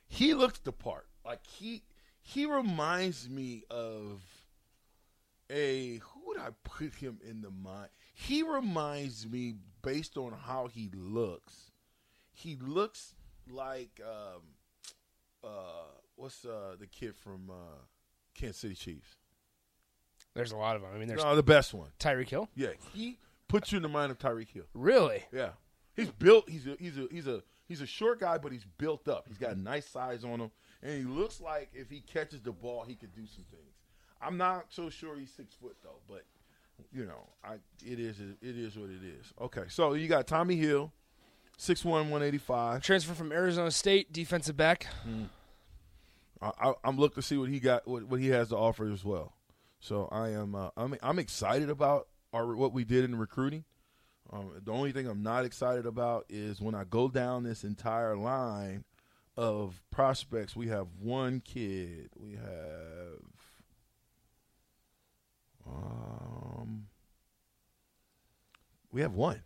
He 0.08 0.34
looks 0.34 0.58
the 0.58 0.72
part. 0.72 1.06
Like 1.24 1.46
he 1.46 1.82
he 2.20 2.46
reminds 2.46 3.28
me 3.28 3.64
of 3.70 4.22
a 5.50 5.98
who 5.98 6.20
would 6.26 6.38
I 6.38 6.48
put 6.64 6.94
him 6.94 7.18
in 7.28 7.40
the 7.40 7.50
mind? 7.50 7.88
He 8.18 8.42
reminds 8.42 9.26
me 9.28 9.56
based 9.82 10.16
on 10.16 10.32
how 10.32 10.68
he 10.68 10.90
looks. 10.94 11.70
He 12.32 12.56
looks 12.56 13.14
like 13.50 14.00
um 14.02 14.42
uh 15.44 15.84
what's 16.16 16.44
uh 16.46 16.76
the 16.80 16.86
kid 16.86 17.14
from 17.14 17.50
uh 17.50 17.78
Kansas 18.34 18.56
City 18.56 18.74
Chiefs? 18.74 19.16
There's 20.34 20.52
a 20.52 20.56
lot 20.56 20.76
of 20.76 20.82
them. 20.82 20.90
I 20.94 20.98
mean, 20.98 21.08
there's 21.08 21.22
No, 21.22 21.36
the 21.36 21.42
best 21.42 21.72
one. 21.74 21.88
Tyreek 22.00 22.28
Hill. 22.30 22.48
Yeah, 22.56 22.70
he 22.94 23.18
puts 23.48 23.70
you 23.70 23.76
in 23.76 23.82
the 23.82 23.88
mind 23.88 24.10
of 24.10 24.18
Tyreek 24.18 24.48
Hill. 24.50 24.64
Really? 24.74 25.22
Yeah, 25.32 25.50
he's 25.94 26.10
built. 26.10 26.48
He's 26.48 26.66
a 26.66 26.76
he's 26.80 26.96
a 26.96 27.06
he's 27.10 27.26
a 27.26 27.42
he's 27.68 27.80
a 27.82 27.86
short 27.86 28.18
guy, 28.20 28.38
but 28.38 28.50
he's 28.50 28.64
built 28.78 29.08
up. 29.08 29.26
He's 29.28 29.38
got 29.38 29.52
a 29.52 29.58
nice 29.60 29.86
size 29.86 30.24
on 30.24 30.40
him, 30.40 30.50
and 30.82 30.96
he 30.96 31.04
looks 31.04 31.38
like 31.38 31.68
if 31.74 31.90
he 31.90 32.00
catches 32.00 32.40
the 32.40 32.52
ball, 32.52 32.84
he 32.88 32.94
could 32.94 33.14
do 33.14 33.26
some 33.26 33.44
things. 33.50 33.74
I'm 34.22 34.38
not 34.38 34.66
so 34.70 34.88
sure 34.88 35.18
he's 35.18 35.30
six 35.30 35.54
foot 35.54 35.76
though, 35.82 36.00
but 36.08 36.24
you 36.92 37.04
know, 37.04 37.28
I 37.44 37.54
it 37.84 37.98
is 37.98 38.20
it 38.20 38.36
is 38.40 38.76
what 38.76 38.90
it 38.90 39.02
is. 39.02 39.32
Okay, 39.40 39.64
so 39.68 39.94
you 39.94 40.08
got 40.08 40.26
Tommy 40.26 40.56
Hill, 40.56 40.92
six 41.56 41.84
one 41.84 42.10
one 42.10 42.22
eighty 42.22 42.38
five. 42.38 42.82
Transfer 42.82 43.14
from 43.14 43.32
Arizona 43.32 43.70
State, 43.70 44.12
defensive 44.12 44.56
back. 44.56 44.86
I, 46.40 46.50
I, 46.60 46.72
I'm 46.84 46.98
looking 46.98 47.16
to 47.16 47.22
see 47.22 47.38
what 47.38 47.48
he 47.48 47.60
got, 47.60 47.88
what, 47.88 48.04
what 48.04 48.20
he 48.20 48.28
has 48.28 48.48
to 48.48 48.56
offer 48.56 48.90
as 48.92 49.04
well. 49.04 49.32
So 49.80 50.08
I 50.12 50.30
am, 50.30 50.54
uh, 50.54 50.68
I'm, 50.76 50.94
I'm 51.02 51.18
excited 51.18 51.70
about 51.70 52.08
our 52.32 52.54
what 52.54 52.72
we 52.72 52.84
did 52.84 53.04
in 53.04 53.16
recruiting. 53.16 53.64
Um, 54.32 54.50
the 54.62 54.72
only 54.72 54.92
thing 54.92 55.06
I'm 55.06 55.22
not 55.22 55.44
excited 55.44 55.86
about 55.86 56.26
is 56.28 56.60
when 56.60 56.74
I 56.74 56.84
go 56.84 57.08
down 57.08 57.44
this 57.44 57.64
entire 57.64 58.16
line 58.16 58.84
of 59.36 59.80
prospects. 59.90 60.56
We 60.56 60.68
have 60.68 60.88
one 61.00 61.40
kid. 61.40 62.10
We 62.16 62.32
have, 62.32 63.20
um, 65.66 66.86
we 68.92 69.00
have 69.02 69.14
one. 69.14 69.42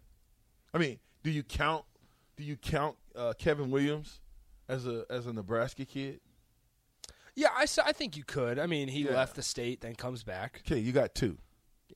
I 0.72 0.78
mean, 0.78 0.98
do 1.22 1.30
you 1.30 1.42
count? 1.42 1.84
Do 2.36 2.44
you 2.44 2.56
count 2.56 2.96
uh, 3.16 3.32
Kevin 3.38 3.70
Williams 3.70 4.20
as 4.68 4.86
a 4.86 5.04
as 5.10 5.26
a 5.26 5.32
Nebraska 5.32 5.84
kid? 5.84 6.20
Yeah, 7.34 7.48
I, 7.56 7.66
I 7.84 7.92
think 7.92 8.16
you 8.16 8.24
could. 8.24 8.58
I 8.58 8.66
mean, 8.66 8.88
he 8.88 9.02
Yeah. 9.02 9.12
left 9.12 9.36
the 9.36 9.42
state, 9.42 9.80
then 9.80 9.94
comes 9.94 10.22
back. 10.24 10.62
Okay, 10.66 10.78
you 10.80 10.92
got 10.92 11.14
two. 11.14 11.38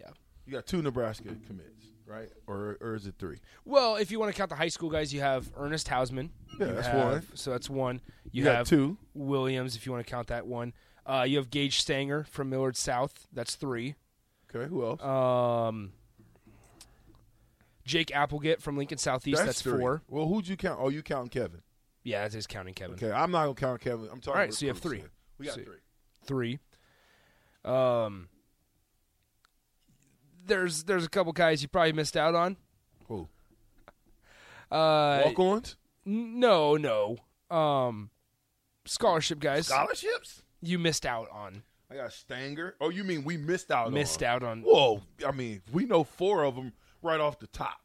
Yeah. 0.00 0.10
You 0.46 0.52
got 0.52 0.66
two 0.66 0.80
Nebraska 0.82 1.28
commits, 1.46 1.86
right? 2.06 2.28
Or 2.46 2.76
or 2.80 2.94
is 2.94 3.06
it 3.06 3.14
three? 3.18 3.38
Well, 3.64 3.96
if 3.96 4.10
you 4.10 4.18
want 4.20 4.32
to 4.32 4.36
count 4.36 4.50
the 4.50 4.56
high 4.56 4.68
school 4.68 4.90
guys, 4.90 5.12
you 5.12 5.20
have 5.20 5.50
Ernest 5.56 5.88
Hausman. 5.88 6.30
Yeah, 6.58 6.66
that's 6.66 6.86
have- 6.86 7.04
one. 7.04 7.22
So 7.34 7.50
that's 7.50 7.68
one. 7.70 8.00
You, 8.24 8.30
You 8.40 8.44
got 8.44 8.56
have 8.56 8.68
two. 8.68 8.96
Williams, 9.14 9.76
if 9.76 9.86
you 9.86 9.92
want 9.92 10.06
to 10.06 10.10
count 10.10 10.28
that 10.28 10.46
one. 10.46 10.72
Uh, 11.06 11.24
you 11.28 11.36
have 11.36 11.50
Gage 11.50 11.80
Stanger 11.80 12.24
from 12.30 12.48
Millard 12.48 12.76
South. 12.76 13.26
That's 13.32 13.56
three. 13.56 13.94
Okay, 14.54 14.68
who 14.68 14.84
else? 14.84 15.02
Um, 15.02 15.92
Jake 17.84 18.14
Applegate 18.14 18.62
from 18.62 18.76
Lincoln 18.76 18.98
Southeast. 18.98 19.44
That's, 19.44 19.60
three. 19.62 19.78
four. 19.80 20.02
Well, 20.08 20.26
who'd 20.26 20.46
you 20.46 20.56
count? 20.56 20.78
Oh, 20.80 20.88
you 20.88 21.02
counting 21.02 21.28
Kevin. 21.30 21.62
Yeah, 22.02 22.20
that 22.20 22.28
is 22.28 22.34
his 22.34 22.46
counting 22.46 22.74
Kevin. 22.74 22.94
Okay, 22.94 23.10
I'm 23.10 23.30
not 23.30 23.44
gonna 23.44 23.54
count 23.54 23.80
Kevin. 23.80 24.08
I'm 24.12 24.20
talking. 24.20 24.28
All 24.28 24.34
right, 24.34 24.52
so 24.54 24.66
you 24.66 24.70
have 24.72 24.78
three. 24.78 24.98
here. 24.98 25.10
We 25.38 25.46
got 25.46 25.54
So- 25.54 25.62
three. 25.62 25.78
Three. 26.26 26.58
Um, 27.64 28.28
there's 30.46 30.84
there's 30.84 31.04
a 31.04 31.08
couple 31.08 31.32
guys 31.32 31.62
you 31.62 31.68
probably 31.68 31.92
missed 31.92 32.16
out 32.16 32.34
on. 32.34 32.56
Who? 33.08 33.28
Uh, 34.70 35.22
Walk-ons, 35.26 35.76
no, 36.04 36.76
no. 36.76 37.16
Um, 37.50 38.10
scholarship 38.84 39.38
guys. 39.38 39.66
scholarships. 39.68 40.42
you 40.60 40.78
missed 40.78 41.06
out 41.06 41.28
on. 41.30 41.62
I 41.94 41.96
got 41.96 42.12
Stanger. 42.12 42.74
Oh, 42.80 42.90
you 42.90 43.04
mean 43.04 43.24
we 43.24 43.36
missed 43.36 43.70
out? 43.70 43.92
Missed 43.92 44.22
on. 44.22 44.28
out 44.28 44.42
on. 44.42 44.62
Whoa! 44.62 45.02
I 45.26 45.30
mean, 45.30 45.62
we 45.72 45.84
know 45.84 46.02
four 46.02 46.44
of 46.44 46.56
them 46.56 46.72
right 47.02 47.20
off 47.20 47.38
the 47.38 47.46
top. 47.46 47.80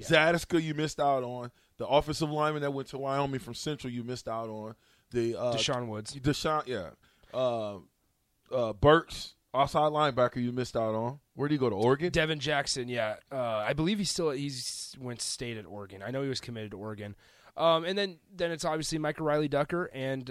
Zadiska, 0.00 0.62
you 0.62 0.74
missed 0.74 0.98
out 0.98 1.22
on. 1.22 1.50
The 1.76 1.86
offensive 1.86 2.30
lineman 2.30 2.62
that 2.62 2.72
went 2.72 2.88
to 2.88 2.98
Wyoming 2.98 3.40
from 3.40 3.54
Central, 3.54 3.92
you 3.92 4.02
missed 4.02 4.28
out 4.28 4.48
on. 4.48 4.74
The 5.10 5.36
uh, 5.36 5.54
Deshaun 5.54 5.88
Woods. 5.88 6.14
Deshaun, 6.14 6.66
yeah. 6.66 6.90
Uh, 7.34 7.78
uh, 8.50 8.72
Burks, 8.72 9.34
outside 9.54 9.92
linebacker, 9.92 10.36
you 10.36 10.52
missed 10.52 10.76
out 10.76 10.94
on. 10.94 11.20
Where 11.34 11.48
did 11.48 11.54
he 11.54 11.58
go 11.58 11.68
to 11.68 11.76
Oregon? 11.76 12.10
Devin 12.12 12.40
Jackson, 12.40 12.88
yeah, 12.88 13.16
uh, 13.30 13.64
I 13.66 13.72
believe 13.72 13.98
he's 13.98 14.10
still 14.10 14.30
he's 14.30 14.96
went 14.98 15.20
state 15.20 15.56
at 15.56 15.66
Oregon. 15.66 16.02
I 16.02 16.10
know 16.10 16.22
he 16.22 16.28
was 16.28 16.40
committed 16.40 16.70
to 16.70 16.78
Oregon. 16.78 17.14
Um, 17.56 17.84
and 17.84 17.98
then 17.98 18.18
then 18.34 18.52
it's 18.52 18.64
obviously 18.64 18.98
Micah 18.98 19.22
Riley 19.22 19.48
Ducker 19.48 19.90
and 19.92 20.30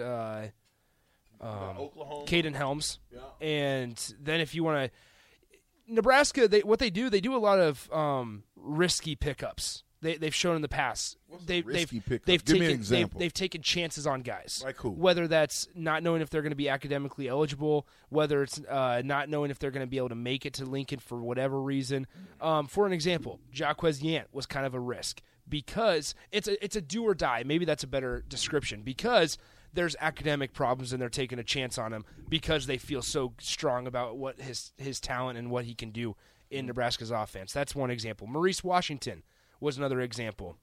uh, 1.41 1.73
Oklahoma. 1.77 2.25
Caden 2.25 2.55
Helms. 2.55 2.99
Yeah. 3.11 3.19
And 3.45 4.13
then 4.19 4.41
if 4.41 4.55
you 4.55 4.63
want 4.63 4.91
to, 4.91 5.93
Nebraska, 5.93 6.47
they 6.47 6.61
what 6.61 6.79
they 6.79 6.89
do, 6.89 7.09
they 7.09 7.21
do 7.21 7.35
a 7.35 7.39
lot 7.39 7.59
of 7.59 7.91
um, 7.91 8.43
risky 8.55 9.15
pickups. 9.15 9.83
They, 10.01 10.15
they've 10.15 10.33
shown 10.33 10.55
in 10.55 10.61
the 10.61 10.69
past. 10.69 11.17
They, 11.45 11.61
risky 11.61 11.97
they've, 11.97 12.05
pickup? 12.05 12.25
They've 12.25 12.45
Give 12.45 12.57
taken. 12.57 12.83
They've, 12.83 13.17
they've 13.17 13.33
taken 13.33 13.61
chances 13.61 14.07
on 14.07 14.21
guys. 14.21 14.61
Like 14.63 14.77
who? 14.77 14.91
Whether 14.91 15.27
that's 15.27 15.67
not 15.75 16.03
knowing 16.03 16.21
if 16.21 16.29
they're 16.29 16.41
going 16.41 16.51
to 16.51 16.55
be 16.55 16.69
academically 16.69 17.27
eligible, 17.27 17.85
whether 18.07 18.41
it's 18.43 18.61
uh, 18.69 19.01
not 19.03 19.27
knowing 19.27 19.51
if 19.51 19.59
they're 19.59 19.71
going 19.71 19.85
to 19.85 19.89
be 19.89 19.97
able 19.97 20.09
to 20.09 20.15
make 20.15 20.45
it 20.45 20.53
to 20.53 20.65
Lincoln 20.65 20.99
for 20.99 21.21
whatever 21.21 21.61
reason. 21.61 22.07
Um, 22.39 22.67
for 22.67 22.85
an 22.85 22.93
example, 22.93 23.39
Jaquez 23.53 24.01
Yant 24.01 24.25
was 24.31 24.45
kind 24.45 24.65
of 24.65 24.73
a 24.73 24.79
risk 24.79 25.21
because 25.49 26.15
it's 26.31 26.47
a 26.47 26.63
it's 26.63 26.77
a 26.77 26.81
do 26.81 27.03
or 27.03 27.13
die. 27.13 27.43
Maybe 27.45 27.65
that's 27.65 27.83
a 27.83 27.87
better 27.87 28.23
description 28.27 28.83
because 28.83 29.37
there's 29.73 29.95
academic 29.99 30.53
problems 30.53 30.93
and 30.93 31.01
they're 31.01 31.09
taking 31.09 31.39
a 31.39 31.43
chance 31.43 31.77
on 31.77 31.93
him 31.93 32.05
because 32.27 32.65
they 32.65 32.77
feel 32.77 33.01
so 33.01 33.33
strong 33.39 33.87
about 33.87 34.17
what 34.17 34.39
his 34.39 34.71
his 34.77 34.99
talent 34.99 35.37
and 35.37 35.49
what 35.49 35.65
he 35.65 35.73
can 35.73 35.91
do 35.91 36.15
in 36.49 36.65
Nebraska's 36.65 37.11
offense. 37.11 37.53
That's 37.53 37.75
one 37.75 37.91
example. 37.91 38.27
Maurice 38.27 38.63
Washington 38.63 39.23
was 39.59 39.77
another 39.77 40.01
example. 40.01 40.57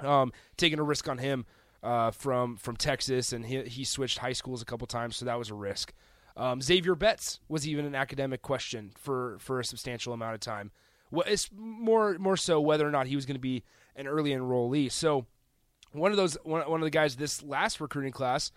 Um, 0.00 0.32
taking 0.56 0.78
a 0.78 0.84
risk 0.84 1.08
on 1.08 1.18
him 1.18 1.46
uh, 1.82 2.10
from 2.10 2.56
from 2.56 2.76
Texas, 2.76 3.32
and 3.32 3.46
he, 3.46 3.62
he 3.62 3.84
switched 3.84 4.18
high 4.18 4.32
schools 4.32 4.62
a 4.62 4.66
couple 4.66 4.86
times, 4.86 5.16
so 5.16 5.24
that 5.24 5.38
was 5.38 5.50
a 5.50 5.54
risk. 5.54 5.92
Um, 6.36 6.60
Xavier 6.60 6.94
Betts 6.94 7.40
was 7.48 7.66
even 7.66 7.86
an 7.86 7.94
academic 7.94 8.42
question 8.42 8.92
for 8.94 9.38
for 9.40 9.58
a 9.58 9.64
substantial 9.64 10.12
amount 10.12 10.34
of 10.34 10.40
time. 10.40 10.70
Well, 11.10 11.24
it's 11.26 11.48
more 11.54 12.18
more 12.18 12.36
so 12.36 12.60
whether 12.60 12.86
or 12.86 12.90
not 12.90 13.06
he 13.06 13.16
was 13.16 13.24
going 13.24 13.36
to 13.36 13.40
be 13.40 13.64
an 13.94 14.06
early 14.06 14.30
enrollee. 14.30 14.92
So 14.92 15.26
one 15.92 16.10
of 16.10 16.16
those 16.16 16.36
one, 16.44 16.68
one 16.68 16.80
of 16.80 16.84
the 16.84 16.90
guys 16.90 17.16
this 17.16 17.42
last 17.42 17.80
recruiting 17.80 18.12
class, 18.12 18.52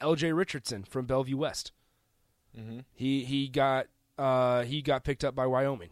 L.J. 0.00 0.32
Richardson 0.32 0.84
from 0.84 1.06
Bellevue 1.06 1.36
West. 1.36 1.72
He 2.92 3.24
he 3.24 3.48
got 3.48 3.86
uh, 4.16 4.62
he 4.62 4.80
got 4.80 5.02
picked 5.04 5.24
up 5.24 5.34
by 5.34 5.46
Wyoming. 5.46 5.90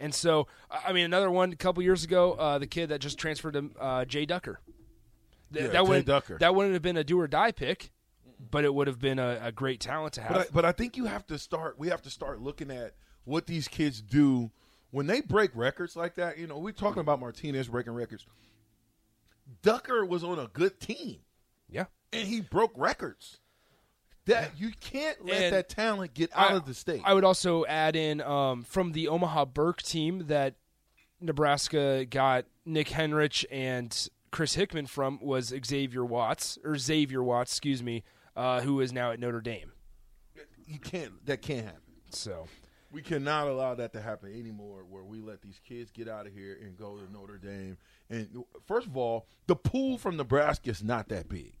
And 0.00 0.12
so, 0.14 0.48
I 0.70 0.88
I 0.88 0.92
mean, 0.92 1.04
another 1.04 1.30
one 1.30 1.52
a 1.52 1.56
couple 1.56 1.82
years 1.82 2.02
ago, 2.02 2.32
uh, 2.32 2.58
the 2.58 2.66
kid 2.66 2.88
that 2.88 3.00
just 3.00 3.18
transferred 3.18 3.54
to 3.54 3.70
uh, 3.80 4.04
Jay 4.04 4.26
Ducker. 4.26 4.58
Th- 5.52 5.66
Yeah, 5.66 5.70
that 5.70 5.82
Jay 5.84 5.88
wouldn't, 5.88 6.06
Ducker. 6.06 6.38
That 6.38 6.54
wouldn't 6.56 6.72
have 6.74 6.82
been 6.82 6.96
a 6.96 7.04
do 7.04 7.20
or 7.20 7.28
die 7.28 7.52
pick, 7.52 7.92
but 8.50 8.64
it 8.64 8.74
would 8.74 8.88
have 8.88 8.98
been 8.98 9.20
a, 9.20 9.38
a 9.44 9.52
great 9.52 9.78
talent 9.78 10.14
to 10.14 10.22
have. 10.22 10.32
But 10.32 10.40
I, 10.40 10.46
but 10.52 10.64
I 10.64 10.72
think 10.72 10.96
you 10.96 11.04
have 11.04 11.24
to 11.28 11.38
start. 11.38 11.78
We 11.78 11.88
have 11.88 12.02
to 12.02 12.10
start 12.10 12.40
looking 12.40 12.70
at 12.72 12.94
what 13.24 13.46
these 13.46 13.68
kids 13.68 14.02
do 14.02 14.50
when 14.90 15.06
they 15.06 15.20
break 15.20 15.52
records 15.54 15.94
like 15.94 16.16
that. 16.16 16.36
You 16.36 16.48
know, 16.48 16.58
we're 16.58 16.72
talking 16.72 17.00
about 17.00 17.20
Martinez 17.20 17.68
breaking 17.68 17.92
records. 17.94 18.26
Ducker 19.62 20.04
was 20.04 20.24
on 20.24 20.38
a 20.38 20.46
good 20.48 20.80
team 20.80 21.18
yeah. 21.68 21.86
and 22.12 22.26
he 22.28 22.40
broke 22.40 22.72
records. 22.76 23.38
That 24.26 24.52
you 24.56 24.70
can't 24.80 25.26
let 25.26 25.42
And 25.42 25.54
that 25.54 25.68
talent 25.68 26.14
get 26.14 26.30
out 26.32 26.52
I- 26.52 26.54
of 26.56 26.64
the 26.64 26.74
state. 26.74 27.02
I 27.04 27.12
would 27.12 27.24
also 27.24 27.64
add 27.66 27.96
in 27.96 28.20
um, 28.20 28.62
from 28.62 28.92
the 28.92 29.08
Omaha 29.08 29.46
Burke 29.46 29.82
team 29.82 30.26
that 30.28 30.54
Nebraska 31.20 32.04
got 32.08 32.44
Nick 32.64 32.88
Henrich 32.88 33.44
and 33.50 34.08
Chris 34.30 34.54
Hickman 34.54 34.86
from 34.86 35.18
was 35.20 35.52
Xavier 35.64 36.04
Watts 36.04 36.56
or 36.64 36.76
Xavier 36.78 37.22
Watts, 37.22 37.52
excuse 37.52 37.82
me, 37.82 38.04
uh, 38.36 38.60
who 38.60 38.80
is 38.80 38.92
now 38.92 39.10
at 39.10 39.18
Notre 39.20 39.40
Dame. 39.40 39.72
you 40.66 40.78
can't. 40.78 41.24
That 41.26 41.42
can't 41.42 41.64
happen. 41.64 41.80
So 42.10 42.46
We 42.92 43.02
cannot 43.02 43.48
allow 43.48 43.74
that 43.74 43.92
to 43.94 44.02
happen 44.02 44.38
anymore. 44.38 44.84
Where 44.88 45.02
we 45.02 45.20
let 45.20 45.42
these 45.42 45.60
kids 45.66 45.90
get 45.90 46.08
out 46.08 46.26
of 46.26 46.32
here 46.32 46.58
and 46.62 46.76
go 46.76 46.96
to 46.96 47.12
Notre 47.12 47.38
Dame. 47.38 47.78
And 48.10 48.44
first 48.66 48.86
of 48.86 48.96
all, 48.96 49.26
the 49.46 49.56
pool 49.56 49.98
from 49.98 50.16
Nebraska 50.16 50.70
is 50.70 50.84
not 50.84 51.08
that 51.08 51.28
big. 51.28 51.54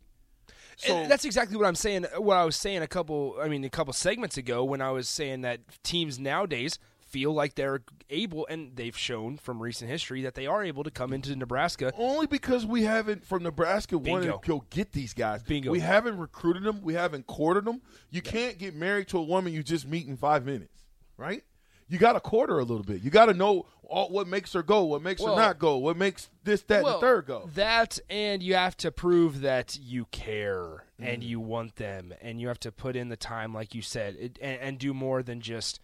So 0.76 0.94
and 0.94 1.10
that's 1.10 1.24
exactly 1.24 1.56
what 1.56 1.66
I'm 1.66 1.74
saying. 1.74 2.06
What 2.16 2.36
I 2.36 2.44
was 2.44 2.56
saying 2.56 2.82
a 2.82 2.86
couple, 2.86 3.36
I 3.40 3.48
mean, 3.48 3.64
a 3.64 3.70
couple 3.70 3.92
segments 3.92 4.36
ago 4.36 4.64
when 4.64 4.80
I 4.80 4.90
was 4.90 5.08
saying 5.08 5.42
that 5.42 5.60
teams 5.82 6.18
nowadays 6.18 6.78
feel 7.12 7.32
like 7.32 7.54
they're 7.54 7.82
able, 8.08 8.46
and 8.46 8.74
they've 8.74 8.96
shown 8.96 9.36
from 9.36 9.62
recent 9.62 9.90
history 9.90 10.22
that 10.22 10.34
they 10.34 10.46
are 10.46 10.64
able 10.64 10.82
to 10.82 10.90
come 10.90 11.12
into 11.12 11.36
Nebraska. 11.36 11.92
only 11.98 12.26
because 12.26 12.64
we 12.64 12.84
haven't 12.84 13.24
from 13.24 13.42
Nebraska 13.42 13.98
wanted 13.98 14.28
to 14.28 14.40
go 14.46 14.64
get 14.70 14.92
these 14.92 15.12
guys. 15.12 15.42
Bingo. 15.42 15.70
We 15.70 15.80
haven't 15.80 16.16
recruited 16.16 16.64
them. 16.64 16.80
We 16.82 16.94
haven't 16.94 17.26
courted 17.26 17.66
them. 17.66 17.82
You 18.10 18.22
can't 18.22 18.58
get 18.58 18.74
married 18.74 19.08
to 19.08 19.18
a 19.18 19.22
woman 19.22 19.52
you 19.52 19.62
just 19.62 19.86
meet 19.86 20.06
in 20.06 20.16
five 20.16 20.46
minutes, 20.46 20.81
right? 21.16 21.42
You 21.88 21.98
got 21.98 22.12
to 22.14 22.20
court 22.20 22.48
her 22.48 22.58
a 22.58 22.64
little 22.64 22.84
bit. 22.84 23.02
You 23.02 23.10
got 23.10 23.26
to 23.26 23.34
know 23.34 23.66
all, 23.82 24.08
what 24.08 24.26
makes 24.26 24.52
her 24.54 24.62
go, 24.62 24.84
what 24.84 25.02
makes 25.02 25.20
Well- 25.20 25.34
her 25.36 25.40
not 25.42 25.58
go, 25.58 25.76
what 25.76 25.96
makes 25.96 26.30
this, 26.44 26.62
that, 26.62 26.78
and 26.78 26.86
the 26.86 26.98
third 27.00 27.26
go. 27.26 27.50
That 27.54 27.98
and 28.08 28.42
you 28.42 28.54
have 28.54 28.76
to 28.78 28.90
prove 28.90 29.42
that 29.42 29.78
you 29.80 30.06
care 30.06 30.84
Mm-hmm. 31.00 31.04
and 31.10 31.24
you 31.24 31.40
want 31.40 31.76
them, 31.76 32.14
and 32.22 32.40
you 32.40 32.46
have 32.48 32.60
to 32.60 32.70
put 32.70 32.94
in 32.96 33.08
the 33.08 33.16
time, 33.16 33.52
like 33.52 33.74
you 33.74 33.82
said, 33.82 34.14
it, 34.18 34.38
and, 34.40 34.60
and 34.60 34.78
do 34.78 34.94
more 34.94 35.22
than 35.22 35.40
just 35.40 35.80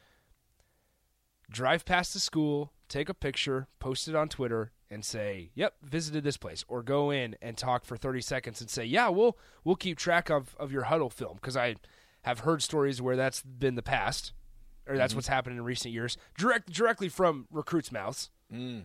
drive 1.51 1.85
past 1.85 2.15
the 2.15 2.21
school, 2.21 2.73
take 2.89 3.09
a 3.09 3.15
picture, 3.15 3.67
post 3.81 4.07
it 4.09 4.15
on 4.15 4.29
Twitter, 4.29 4.71
and 4.91 5.05
say, 5.05 5.51
"Yep, 5.55 5.75
visited 5.83 6.25
this 6.25 6.37
place," 6.37 6.65
or 6.69 6.83
go 6.83 7.11
in 7.11 7.37
and 7.43 7.57
talk 7.59 7.85
for 7.85 7.97
thirty 7.97 8.21
seconds 8.23 8.61
and 8.61 8.71
say, 8.71 8.85
"Yeah, 8.85 9.09
we'll 9.09 9.37
we'll 9.65 9.77
keep 9.77 9.99
track 9.99 10.31
of 10.31 10.55
of 10.59 10.73
your 10.73 10.85
Hudl 10.85 11.13
film," 11.13 11.37
because 11.37 11.57
I 11.57 11.77
have 12.23 12.41
heard 12.41 12.63
stories 12.63 13.03
where 13.03 13.17
that's 13.17 13.43
been 13.43 13.75
the 13.75 13.83
past, 13.83 14.33
or 14.89 14.97
that's 14.97 15.13
mm-hmm. 15.13 15.19
what's 15.19 15.29
happened 15.29 15.57
in 15.57 15.65
recent 15.65 15.93
years, 15.93 16.17
direct 16.37 16.73
directly 16.73 17.09
from 17.09 17.47
recruits' 17.51 17.93
mouths 17.93 18.31
mm. 18.53 18.83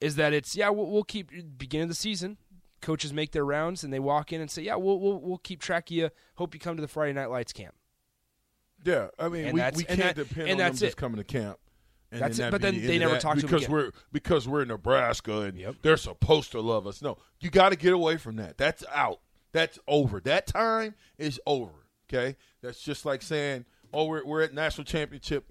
is 0.00 0.16
that 0.16 0.32
it's 0.32 0.56
yeah 0.56 0.68
we'll, 0.70 0.86
we'll 0.90 1.04
keep 1.04 1.30
beginning 1.58 1.84
of 1.84 1.88
the 1.88 1.94
season 1.94 2.38
coaches 2.80 3.12
make 3.12 3.32
their 3.32 3.44
rounds 3.44 3.82
and 3.82 3.92
they 3.92 3.98
walk 3.98 4.32
in 4.32 4.40
and 4.40 4.50
say 4.50 4.62
yeah 4.62 4.76
we'll 4.76 5.00
we'll, 5.00 5.18
we'll 5.20 5.38
keep 5.38 5.60
track 5.60 5.90
of 5.90 5.96
you 5.96 6.10
hope 6.34 6.52
you 6.52 6.60
come 6.60 6.76
to 6.76 6.82
the 6.82 6.88
friday 6.88 7.12
night 7.12 7.30
lights 7.30 7.52
camp 7.52 7.74
Yeah, 8.84 9.08
I 9.18 9.28
mean, 9.28 9.46
And 9.46 9.54
we, 9.54 9.62
we 9.76 9.84
can't 9.84 9.98
that- 10.00 10.16
depend 10.16 10.42
on 10.42 10.48
them 10.48 10.58
that's 10.58 10.80
just 10.80 10.96
coming 10.98 11.16
to 11.16 11.24
camp. 11.24 11.58
And 12.12 12.20
That's 12.22 12.36
then 12.36 12.48
it, 12.48 12.50
that 12.50 12.52
but 12.52 12.62
then 12.62 12.74
the 12.74 12.86
they 12.86 12.98
never 12.98 13.18
talk 13.18 13.38
to 13.38 13.42
because 13.42 13.68
we're 13.68 13.90
because 14.12 14.46
we're 14.46 14.62
in 14.62 14.68
Nebraska 14.68 15.40
and 15.40 15.58
Yep. 15.58 15.76
they're 15.82 15.96
supposed 15.96 16.52
to 16.52 16.60
love 16.60 16.86
us. 16.86 17.02
No, 17.02 17.16
you 17.40 17.50
got 17.50 17.70
to 17.70 17.76
get 17.76 17.92
away 17.92 18.18
from 18.18 18.36
that. 18.36 18.56
That's 18.56 18.84
out. 18.94 19.20
That's 19.52 19.78
over. 19.88 20.20
That 20.20 20.46
time 20.46 20.94
is 21.18 21.40
over. 21.46 21.72
Okay, 22.08 22.36
that's 22.62 22.80
just 22.80 23.04
like 23.04 23.22
saying, 23.22 23.64
"Oh, 23.94 24.04
we're 24.06 24.24
we're 24.24 24.42
at 24.42 24.52
national 24.54 24.84
championship 24.84 25.44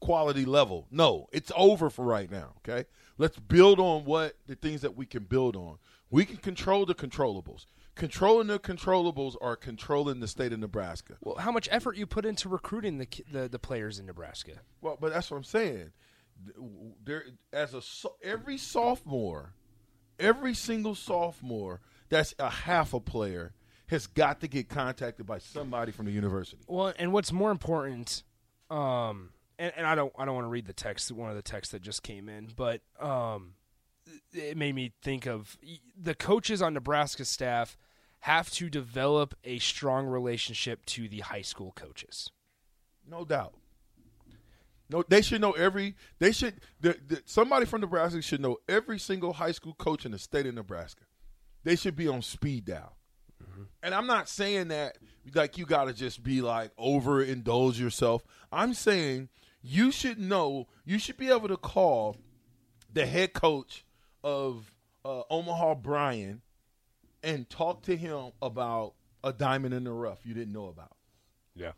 quality 0.00 0.44
level." 0.44 0.86
No, 0.90 1.28
it's 1.32 1.52
over 1.56 1.90
for 1.90 2.04
right 2.04 2.30
now. 2.30 2.54
Okay, 2.58 2.86
let's 3.18 3.38
build 3.38 3.80
on 3.80 4.04
what 4.04 4.36
the 4.46 4.54
things 4.54 4.80
that 4.82 4.96
we 4.96 5.06
can 5.06 5.24
build 5.24 5.56
on. 5.56 5.78
We 6.10 6.24
can 6.24 6.38
control 6.38 6.86
the 6.86 6.94
controllables. 6.94 7.66
Controlling 7.94 8.46
the 8.46 8.60
controllables 8.60 9.34
are 9.40 9.56
controlling 9.56 10.20
the 10.20 10.28
state 10.28 10.52
of 10.52 10.60
Nebraska. 10.60 11.16
well 11.20 11.36
how 11.36 11.50
much 11.50 11.68
effort 11.72 11.96
you 11.96 12.06
put 12.06 12.24
into 12.24 12.48
recruiting 12.48 12.98
the 12.98 13.08
the, 13.30 13.48
the 13.48 13.58
players 13.58 13.98
in 13.98 14.06
nebraska 14.06 14.60
Well, 14.80 14.96
but 15.00 15.12
that's 15.12 15.30
what 15.30 15.36
I'm 15.36 15.44
saying. 15.44 15.90
There, 17.04 17.24
as 17.52 17.74
a 17.74 17.82
every 18.22 18.56
sophomore, 18.56 19.54
every 20.20 20.54
single 20.54 20.94
sophomore 20.94 21.80
that's 22.08 22.34
a 22.38 22.48
half 22.48 22.94
a 22.94 23.00
player 23.00 23.52
has 23.88 24.06
got 24.06 24.40
to 24.40 24.48
get 24.48 24.68
contacted 24.68 25.26
by 25.26 25.38
somebody 25.38 25.92
from 25.92 26.06
the 26.06 26.12
university. 26.12 26.62
well 26.66 26.92
and 26.98 27.12
what's 27.12 27.32
more 27.32 27.50
important 27.50 28.22
um 28.70 29.30
and, 29.58 29.72
and 29.76 29.86
i 29.86 29.94
don't 29.94 30.12
i 30.18 30.24
don't 30.24 30.34
want 30.34 30.44
to 30.44 30.50
read 30.50 30.66
the 30.66 30.72
text 30.72 31.10
one 31.12 31.30
of 31.30 31.36
the 31.36 31.42
texts 31.42 31.72
that 31.72 31.82
just 31.82 32.02
came 32.02 32.28
in 32.28 32.48
but 32.56 32.80
um 33.00 33.54
it 34.32 34.56
made 34.56 34.74
me 34.74 34.92
think 35.02 35.26
of 35.26 35.58
the 36.00 36.14
coaches 36.14 36.62
on 36.62 36.72
Nebraska 36.72 37.24
staff 37.26 37.76
have 38.20 38.50
to 38.52 38.70
develop 38.70 39.34
a 39.44 39.58
strong 39.58 40.06
relationship 40.06 40.84
to 40.86 41.08
the 41.08 41.20
high 41.20 41.42
school 41.42 41.72
coaches 41.76 42.30
No 43.08 43.24
doubt. 43.24 43.54
No, 44.90 45.04
they 45.06 45.20
should 45.20 45.40
know 45.40 45.52
every. 45.52 45.94
They 46.18 46.32
should. 46.32 46.54
The, 46.80 46.96
the, 47.06 47.22
somebody 47.26 47.66
from 47.66 47.82
Nebraska 47.82 48.22
should 48.22 48.40
know 48.40 48.56
every 48.68 48.98
single 48.98 49.34
high 49.34 49.52
school 49.52 49.74
coach 49.74 50.06
in 50.06 50.12
the 50.12 50.18
state 50.18 50.46
of 50.46 50.54
Nebraska. 50.54 51.04
They 51.64 51.76
should 51.76 51.94
be 51.96 52.08
on 52.08 52.22
speed 52.22 52.64
dial. 52.64 52.96
And 53.82 53.94
I'm 53.94 54.06
not 54.06 54.28
saying 54.28 54.68
that 54.68 54.98
like 55.34 55.58
you 55.58 55.66
got 55.66 55.84
to 55.84 55.92
just 55.92 56.22
be 56.22 56.40
like 56.40 56.74
overindulge 56.76 57.78
yourself. 57.78 58.24
I'm 58.52 58.74
saying 58.74 59.28
you 59.62 59.90
should 59.90 60.18
know. 60.18 60.68
You 60.84 60.98
should 60.98 61.16
be 61.16 61.30
able 61.30 61.48
to 61.48 61.56
call 61.56 62.16
the 62.92 63.06
head 63.06 63.32
coach 63.32 63.84
of 64.24 64.72
uh, 65.04 65.22
Omaha 65.30 65.74
Bryan 65.76 66.42
and 67.22 67.48
talk 67.48 67.82
to 67.82 67.96
him 67.96 68.32
about 68.40 68.94
a 69.24 69.32
diamond 69.32 69.74
in 69.74 69.84
the 69.84 69.92
rough 69.92 70.20
you 70.24 70.34
didn't 70.34 70.52
know 70.52 70.66
about. 70.66 70.96
yeah 71.54 71.72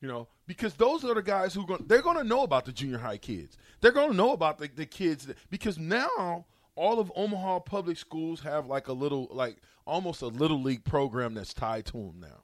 You 0.00 0.08
know, 0.08 0.28
because 0.46 0.74
those 0.74 1.04
are 1.04 1.14
the 1.14 1.22
guys 1.22 1.54
who 1.54 1.66
go, 1.66 1.76
they're 1.76 2.02
going 2.02 2.16
to 2.16 2.24
know 2.24 2.42
about 2.42 2.64
the 2.64 2.72
junior 2.72 2.98
high 2.98 3.18
kids. 3.18 3.56
They're 3.80 3.92
going 3.92 4.10
to 4.10 4.16
know 4.16 4.32
about 4.32 4.58
the, 4.58 4.68
the 4.74 4.86
kids 4.86 5.26
that, 5.26 5.36
because 5.50 5.78
now 5.78 6.46
all 6.76 6.98
of 6.98 7.12
Omaha 7.14 7.60
public 7.60 7.96
schools 7.96 8.40
have 8.40 8.66
like 8.66 8.88
a 8.88 8.92
little, 8.92 9.28
like 9.30 9.58
almost 9.86 10.22
a 10.22 10.26
little 10.26 10.60
league 10.60 10.84
program 10.84 11.34
that's 11.34 11.54
tied 11.54 11.86
to 11.86 11.92
them 11.92 12.20
now. 12.20 12.42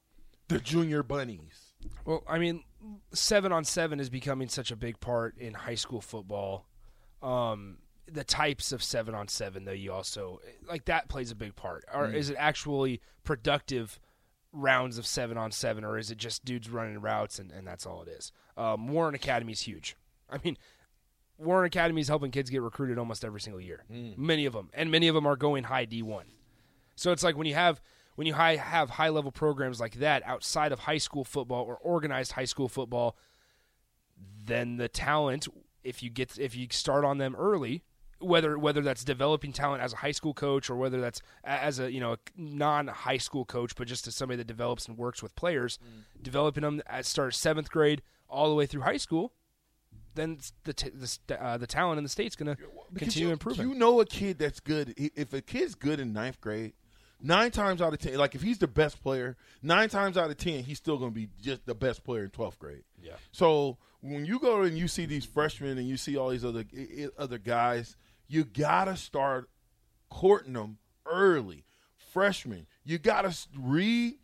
The 0.48 0.58
junior 0.58 1.02
bunnies. 1.02 1.72
Well, 2.04 2.22
I 2.28 2.38
mean, 2.38 2.64
seven 3.12 3.52
on 3.52 3.64
seven 3.64 4.00
is 4.00 4.10
becoming 4.10 4.48
such 4.48 4.70
a 4.70 4.76
big 4.76 5.00
part 5.00 5.38
in 5.38 5.54
high 5.54 5.74
school 5.76 6.00
football. 6.00 6.66
Um, 7.22 7.78
the 8.10 8.24
types 8.24 8.72
of 8.72 8.82
seven 8.82 9.14
on 9.14 9.28
seven, 9.28 9.64
though, 9.64 9.72
you 9.72 9.92
also 9.92 10.40
like 10.68 10.86
that 10.86 11.08
plays 11.08 11.30
a 11.30 11.36
big 11.36 11.54
part. 11.54 11.84
Or 11.92 12.08
is 12.08 12.30
it 12.30 12.36
actually 12.38 13.00
productive 13.24 14.00
rounds 14.52 14.98
of 14.98 15.06
seven 15.06 15.38
on 15.38 15.52
seven, 15.52 15.84
or 15.84 15.96
is 15.98 16.10
it 16.10 16.18
just 16.18 16.44
dudes 16.44 16.68
running 16.68 17.00
routes 17.00 17.38
and, 17.38 17.52
and 17.52 17.66
that's 17.66 17.86
all 17.86 18.02
it 18.02 18.08
is? 18.08 18.32
Um, 18.56 18.88
Warren 18.88 19.14
Academy 19.14 19.52
is 19.52 19.60
huge. 19.60 19.96
I 20.28 20.38
mean, 20.44 20.56
Warren 21.40 21.66
Academy 21.66 22.00
is 22.00 22.09
helping 22.09 22.31
kids 22.31 22.50
get 22.50 22.62
recruited 22.62 22.98
almost 22.98 23.24
every 23.24 23.40
single 23.40 23.61
year. 23.61 23.85
Mm. 23.90 24.18
Many 24.18 24.46
of 24.46 24.53
them, 24.53 24.70
and 24.74 24.90
many 24.90 25.09
of 25.09 25.14
them 25.14 25.26
are 25.26 25.37
going 25.37 25.64
high 25.64 25.87
D 25.87 26.03
one. 26.03 26.26
So 26.96 27.12
it's 27.12 27.22
like 27.22 27.37
when 27.37 27.46
you 27.46 27.55
have 27.55 27.81
when 28.16 28.26
you 28.26 28.35
high, 28.35 28.57
have 28.57 28.90
high 28.90 29.09
level 29.09 29.33
programs 29.33 29.81
like 29.81 29.94
that 29.94 30.22
outside 30.26 30.72
of 30.72 30.81
high 30.81 30.98
school 30.98 31.24
football 31.24 31.64
or 31.64 31.76
organized 31.76 32.33
high 32.33 32.44
school 32.44 32.68
football, 32.68 33.16
then 34.44 34.76
the 34.76 34.88
talent, 34.88 35.48
if 35.83 36.03
you 36.03 36.11
get 36.11 36.38
if 36.38 36.55
you 36.55 36.66
start 36.70 37.05
on 37.05 37.16
them 37.16 37.35
early, 37.38 37.83
whether 38.18 38.59
whether 38.59 38.83
that's 38.83 39.05
developing 39.05 39.53
talent 39.53 39.83
as 39.83 39.94
a 39.94 39.96
high 39.96 40.11
school 40.11 40.35
coach 40.35 40.68
or 40.68 40.76
whether 40.76 41.00
that's 41.00 41.22
as 41.42 41.79
a 41.79 41.90
you 41.90 42.00
know 42.00 42.12
a 42.12 42.18
non 42.37 42.88
high 42.88 43.16
school 43.16 43.46
coach, 43.46 43.74
but 43.74 43.88
just 43.88 44.07
as 44.07 44.14
somebody 44.14 44.37
that 44.37 44.46
develops 44.46 44.87
and 44.87 44.98
works 44.98 45.22
with 45.22 45.35
players, 45.35 45.79
mm. 45.79 46.22
developing 46.22 46.62
them 46.62 46.83
at 46.87 47.07
start 47.07 47.35
seventh 47.35 47.70
grade 47.70 48.03
all 48.29 48.50
the 48.50 48.55
way 48.55 48.66
through 48.66 48.83
high 48.83 48.98
school, 48.98 49.33
then 50.14 50.38
the 50.64 50.72
t- 50.72 50.90
the, 50.90 51.06
st- 51.06 51.38
uh, 51.40 51.56
the 51.58 51.66
talent 51.66 51.98
in 51.98 52.04
the 52.04 52.10
state's 52.10 52.36
going 52.36 52.54
to 52.56 52.62
continue 52.96 53.28
you, 53.28 53.32
improving. 53.32 53.68
You 53.68 53.74
know 53.74 54.00
a 54.00 54.06
kid 54.06 54.38
that's 54.38 54.60
good. 54.60 54.94
If 54.96 55.32
a 55.32 55.40
kid's 55.40 55.74
good 55.74 56.00
in 56.00 56.12
ninth 56.12 56.40
grade, 56.40 56.72
nine 57.20 57.50
times 57.50 57.80
out 57.82 57.92
of 57.92 57.98
ten, 57.98 58.14
like 58.16 58.34
if 58.34 58.42
he's 58.42 58.58
the 58.58 58.66
best 58.68 59.02
player, 59.02 59.36
nine 59.62 59.88
times 59.88 60.16
out 60.16 60.30
of 60.30 60.36
ten, 60.36 60.64
he's 60.64 60.78
still 60.78 60.96
going 60.98 61.10
to 61.10 61.14
be 61.14 61.28
just 61.40 61.64
the 61.66 61.74
best 61.74 62.02
player 62.04 62.24
in 62.24 62.30
twelfth 62.30 62.58
grade. 62.58 62.82
Yeah. 63.02 63.12
So 63.32 63.78
when 64.00 64.24
you 64.24 64.38
go 64.38 64.62
and 64.62 64.76
you 64.78 64.88
see 64.88 65.06
these 65.06 65.24
freshmen 65.24 65.78
and 65.78 65.88
you 65.88 65.96
see 65.96 66.16
all 66.16 66.30
these 66.30 66.44
other 66.44 66.64
i- 66.76 67.04
i- 67.04 67.08
other 67.22 67.38
guys, 67.38 67.96
you 68.28 68.44
gotta 68.44 68.96
start 68.96 69.48
courting 70.08 70.54
them 70.54 70.78
early. 71.06 71.64
Freshmen, 72.12 72.66
you 72.84 72.98
gotta 72.98 73.28
s- 73.28 73.46
read 73.56 74.14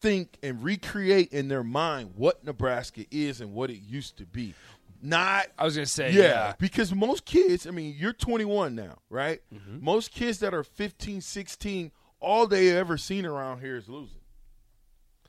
think 0.00 0.38
and 0.42 0.62
recreate 0.62 1.32
in 1.32 1.48
their 1.48 1.64
mind 1.64 2.12
what 2.16 2.44
Nebraska 2.44 3.04
is 3.10 3.40
and 3.40 3.52
what 3.54 3.70
it 3.70 3.78
used 3.78 4.18
to 4.18 4.26
be. 4.26 4.54
Not 5.02 5.46
I 5.58 5.64
was 5.64 5.76
gonna 5.76 5.86
say 5.86 6.12
yeah, 6.12 6.22
yeah. 6.22 6.54
because 6.58 6.94
most 6.94 7.24
kids, 7.24 7.66
I 7.66 7.70
mean, 7.70 7.94
you're 7.98 8.12
21 8.12 8.74
now, 8.74 8.98
right? 9.10 9.40
Mm-hmm. 9.54 9.84
Most 9.84 10.12
kids 10.12 10.38
that 10.40 10.54
are 10.54 10.62
15, 10.62 11.20
16, 11.20 11.92
all 12.20 12.46
they 12.46 12.76
ever 12.76 12.96
seen 12.96 13.26
around 13.26 13.60
here 13.60 13.76
is 13.76 13.88
losing. 13.88 14.20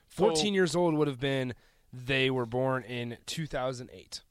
14 0.07 0.53
years 0.53 0.75
old 0.75 0.95
would 0.95 1.07
have 1.07 1.19
been 1.19 1.53
they 1.93 2.29
were 2.29 2.45
born 2.45 2.83
in 2.83 3.17
2008. 3.27 4.21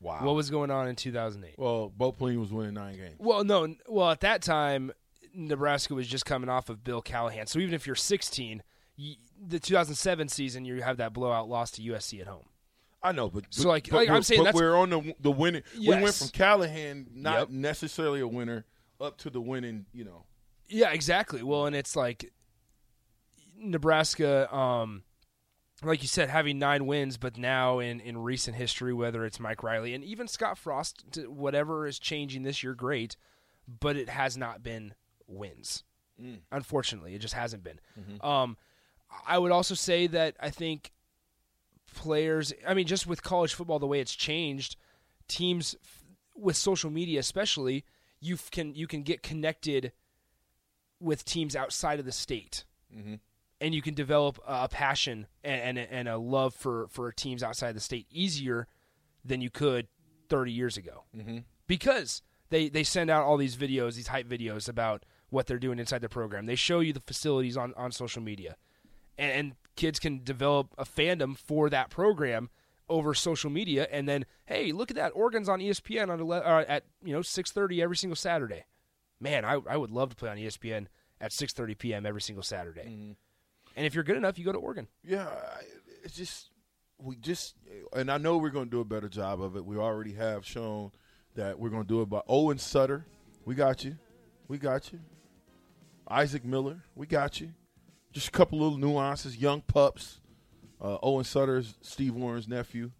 Wow. 0.00 0.24
What 0.24 0.34
was 0.36 0.48
going 0.48 0.70
on 0.70 0.88
in 0.88 0.96
2008? 0.96 1.58
well, 1.58 1.92
Bo 1.94 2.12
Pelini 2.12 2.38
was 2.38 2.52
winning 2.52 2.74
nine 2.74 2.96
games. 2.96 3.16
Well, 3.18 3.44
no, 3.44 3.74
well 3.88 4.10
at 4.10 4.20
that 4.20 4.42
time 4.42 4.92
Nebraska 5.34 5.94
was 5.94 6.06
just 6.06 6.24
coming 6.24 6.48
off 6.48 6.68
of 6.68 6.84
Bill 6.84 7.02
Callahan. 7.02 7.46
So 7.46 7.58
even 7.58 7.74
if 7.74 7.86
you're 7.86 7.96
16, 7.96 8.62
y 8.98 9.16
the 9.40 9.60
2007 9.60 10.28
season 10.28 10.64
you 10.64 10.82
have 10.82 10.96
that 10.96 11.12
blowout 11.12 11.48
loss 11.48 11.70
to 11.72 11.82
USC 11.82 12.20
at 12.20 12.26
home. 12.26 12.46
I 13.02 13.12
know, 13.12 13.28
but 13.30 13.44
So, 13.50 13.68
like- 13.68 13.88
but 13.90 13.96
like 13.96 14.08
I'm 14.08 14.22
saying 14.22 14.42
but 14.44 14.54
we're 14.54 14.74
on 14.76 14.90
the 14.90 15.14
the 15.20 15.30
winning. 15.30 15.62
We 15.78 15.88
went 15.88 16.14
from 16.14 16.28
Callahan, 16.28 17.06
not 17.14 17.38
Yep. 17.38 17.50
necessarily 17.50 18.20
a 18.20 18.26
winner, 18.28 18.64
up 19.00 19.18
to 19.18 19.30
the 19.30 19.40
winning. 19.40 19.86
You 19.92 20.04
know, 20.04 20.24
Yeah, 20.68 20.90
exactly. 20.90 21.42
Well, 21.42 21.66
and 21.66 21.76
it's 21.76 21.94
like 21.96 22.32
Nebraska, 23.56 24.52
um, 24.54 25.02
like 25.82 26.02
you 26.02 26.08
said, 26.08 26.28
having 26.28 26.58
nine 26.58 26.86
wins, 26.86 27.16
but 27.16 27.36
now 27.36 27.78
in, 27.78 28.00
in 28.00 28.18
recent 28.18 28.56
history, 28.56 28.92
whether 28.92 29.24
it's 29.24 29.38
Mike 29.40 29.62
Riley 29.62 29.94
and 29.94 30.02
even 30.04 30.26
Scott 30.28 30.58
Frost, 30.58 31.04
whatever 31.28 31.86
is 31.86 31.98
changing 31.98 32.42
this 32.42 32.62
year, 32.62 32.74
great, 32.74 33.16
but 33.80 33.96
it 33.96 34.08
has 34.08 34.36
not 34.36 34.62
been 34.62 34.94
wins. 35.26 35.84
Unfortunately, 36.50 37.14
it 37.14 37.20
just 37.20 37.34
hasn't 37.34 37.62
been. 37.62 37.78
Um, 38.22 38.56
I 39.26 39.38
would 39.38 39.52
also 39.52 39.74
say 39.76 40.08
that 40.08 40.36
I 40.40 40.50
think 40.50 40.90
players, 41.98 42.52
I 42.66 42.74
mean, 42.74 42.86
just 42.86 43.06
with 43.06 43.22
college 43.22 43.54
football, 43.54 43.78
the 43.78 43.86
way 43.86 44.00
it's 44.00 44.14
changed, 44.14 44.76
teams 45.26 45.76
with 46.36 46.56
social 46.56 46.90
media, 46.90 47.18
especially, 47.20 47.84
you 48.20 48.38
can 48.50 48.74
you 48.74 48.86
can 48.86 49.02
get 49.02 49.22
connected 49.22 49.92
with 51.00 51.24
teams 51.24 51.54
outside 51.56 51.98
of 51.98 52.04
the 52.04 52.12
state, 52.12 52.64
and 53.60 53.74
you 53.74 53.82
can 53.82 53.94
develop 53.94 54.38
a 54.46 54.68
passion 54.68 55.26
and, 55.44 55.78
and 55.78 55.88
and 55.90 56.08
a 56.08 56.16
love 56.16 56.54
for 56.54 56.86
for 56.88 57.10
teams 57.12 57.42
outside 57.42 57.74
the 57.74 57.80
state 57.80 58.06
easier 58.10 58.66
than 59.24 59.40
you 59.40 59.50
could 59.50 59.88
30 60.28 60.52
years 60.52 60.76
ago, 60.76 61.04
mm-hmm. 61.16 61.38
because 61.66 62.22
they 62.50 62.68
they 62.68 62.84
send 62.84 63.10
out 63.10 63.24
all 63.24 63.36
these 63.36 63.56
videos, 63.56 63.96
these 63.96 64.08
hype 64.08 64.28
videos 64.28 64.68
about 64.68 65.04
what 65.30 65.46
they're 65.46 65.58
doing 65.58 65.78
inside 65.78 66.00
the 66.00 66.08
program. 66.08 66.46
They 66.46 66.54
show 66.54 66.80
you 66.80 66.92
the 66.92 67.00
facilities 67.00 67.56
on 67.56 67.74
on 67.76 67.92
social 67.92 68.22
media, 68.22 68.56
and, 69.18 69.32
and 69.32 69.52
kids 69.76 69.98
can 69.98 70.22
develop 70.22 70.68
a 70.78 70.84
fandom 70.84 71.36
for 71.36 71.68
that 71.70 71.90
program 71.90 72.48
over 72.88 73.12
social 73.12 73.50
media 73.50 73.86
and 73.92 74.08
then 74.08 74.24
hey 74.46 74.72
look 74.72 74.90
at 74.90 74.96
that 74.96 75.12
oregon's 75.14 75.48
on 75.48 75.60
espn 75.60 76.08
on 76.08 76.20
ele- 76.20 76.32
uh, 76.32 76.64
at 76.66 76.84
you 77.04 77.12
know 77.12 77.20
6.30 77.20 77.82
every 77.82 77.96
single 77.96 78.16
saturday 78.16 78.64
man 79.20 79.44
I, 79.44 79.60
I 79.68 79.76
would 79.76 79.90
love 79.90 80.08
to 80.10 80.16
play 80.16 80.30
on 80.30 80.38
espn 80.38 80.86
at 81.20 81.32
6.30 81.32 81.76
p.m 81.76 82.06
every 82.06 82.22
single 82.22 82.42
saturday 82.42 82.80
and 83.76 83.86
if 83.86 83.94
you're 83.94 84.04
good 84.04 84.16
enough 84.16 84.38
you 84.38 84.44
go 84.46 84.52
to 84.52 84.58
oregon 84.58 84.88
yeah, 85.04 85.28
it's 86.02 86.16
just 86.16 86.50
we 86.98 87.16
just, 87.16 87.54
and 87.92 88.10
I 88.10 88.18
know 88.18 88.38
we're 88.38 88.50
going 88.50 88.66
to 88.66 88.70
do 88.70 88.80
a 88.80 88.84
better 88.84 89.08
job 89.08 89.40
of 89.40 89.56
it. 89.56 89.64
We 89.64 89.76
already 89.76 90.14
have 90.14 90.44
shown 90.44 90.90
that 91.36 91.58
we're 91.58 91.68
going 91.68 91.84
to 91.84 91.88
do 91.88 92.02
it 92.02 92.08
by 92.08 92.22
Owen 92.26 92.58
Sutter. 92.58 93.06
We 93.44 93.54
got 93.54 93.84
you, 93.84 93.96
we 94.48 94.58
got 94.58 94.92
you. 94.92 95.00
Isaac 96.08 96.44
Miller, 96.44 96.82
we 96.94 97.06
got 97.06 97.40
you. 97.40 97.52
Just 98.12 98.28
a 98.28 98.30
couple 98.30 98.58
little 98.58 98.78
nuances. 98.78 99.36
Young 99.36 99.60
pups. 99.60 100.20
Uh, 100.80 100.98
Owen 101.02 101.24
Sutter's 101.24 101.74
Steve 101.82 102.14
Warren's 102.14 102.46
nephew. 102.46 102.90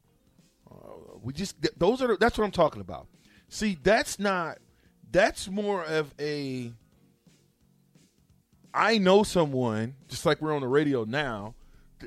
Uh, 0.71 0.75
we 1.23 1.33
just 1.33 1.61
th- 1.62 1.75
those 1.77 2.03
are 2.03 2.16
that's 2.16 2.37
what 2.37 2.44
I'm 2.44 2.51
talking 2.51 2.81
about. 2.81 3.07
See, 3.49 3.79
that's 3.83 4.18
not 4.18 4.59
that's 5.11 5.49
more 5.49 5.85
of 5.85 6.12
a 6.18 6.73
I 8.75 8.99
know 8.99 9.23
someone 9.23 9.94
just 10.09 10.27
like 10.27 10.42
we're 10.42 10.55
on 10.55 10.61
the 10.61 10.68
radio 10.68 11.05
now 11.05 11.55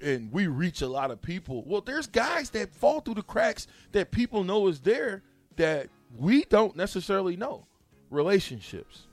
and 0.01 0.31
we 0.31 0.47
reach 0.47 0.81
a 0.81 0.87
lot 0.87 1.11
of 1.11 1.21
people. 1.21 1.63
Well, 1.65 1.81
there's 1.81 2.07
guys 2.07 2.49
that 2.51 2.73
fall 2.73 3.01
through 3.01 3.15
the 3.15 3.23
cracks 3.23 3.67
that 3.91 4.11
people 4.11 4.43
know 4.43 4.67
is 4.67 4.81
there 4.81 5.23
that 5.57 5.87
we 6.15 6.43
don't 6.45 6.75
necessarily 6.75 7.35
know. 7.35 7.65
Relationships. 8.09 9.07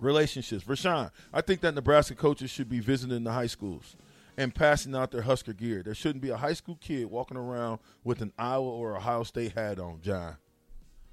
Relationships. 0.00 0.64
Rashawn, 0.64 1.10
I 1.32 1.40
think 1.40 1.60
that 1.62 1.74
Nebraska 1.74 2.14
coaches 2.14 2.50
should 2.50 2.68
be 2.68 2.80
visiting 2.80 3.24
the 3.24 3.32
high 3.32 3.46
schools 3.46 3.96
and 4.36 4.54
passing 4.54 4.94
out 4.94 5.10
their 5.10 5.22
Husker 5.22 5.52
gear. 5.52 5.82
There 5.82 5.94
shouldn't 5.94 6.22
be 6.22 6.30
a 6.30 6.36
high 6.36 6.52
school 6.52 6.78
kid 6.80 7.06
walking 7.06 7.36
around 7.36 7.80
with 8.04 8.22
an 8.22 8.32
Iowa 8.38 8.70
or 8.70 8.96
Ohio 8.96 9.24
State 9.24 9.52
hat 9.52 9.80
on, 9.80 10.00
John. 10.00 10.36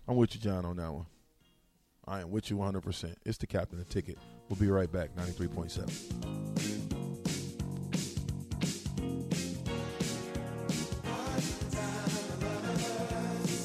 I'm 0.08 0.15
with 0.15 0.36
you, 0.36 0.41
John, 0.41 0.65
on 0.65 0.78
that 0.78 0.93
one. 0.93 1.08
I 2.08 2.21
am 2.21 2.30
with 2.30 2.52
you 2.52 2.58
100%. 2.58 3.15
It's 3.26 3.39
the 3.39 3.48
captain 3.48 3.80
of 3.80 3.88
the 3.88 3.93
ticket. 3.93 4.19
We'll 4.48 4.60
be 4.60 4.69
right 4.69 4.91
back, 4.91 5.15
93.7. 5.15 6.94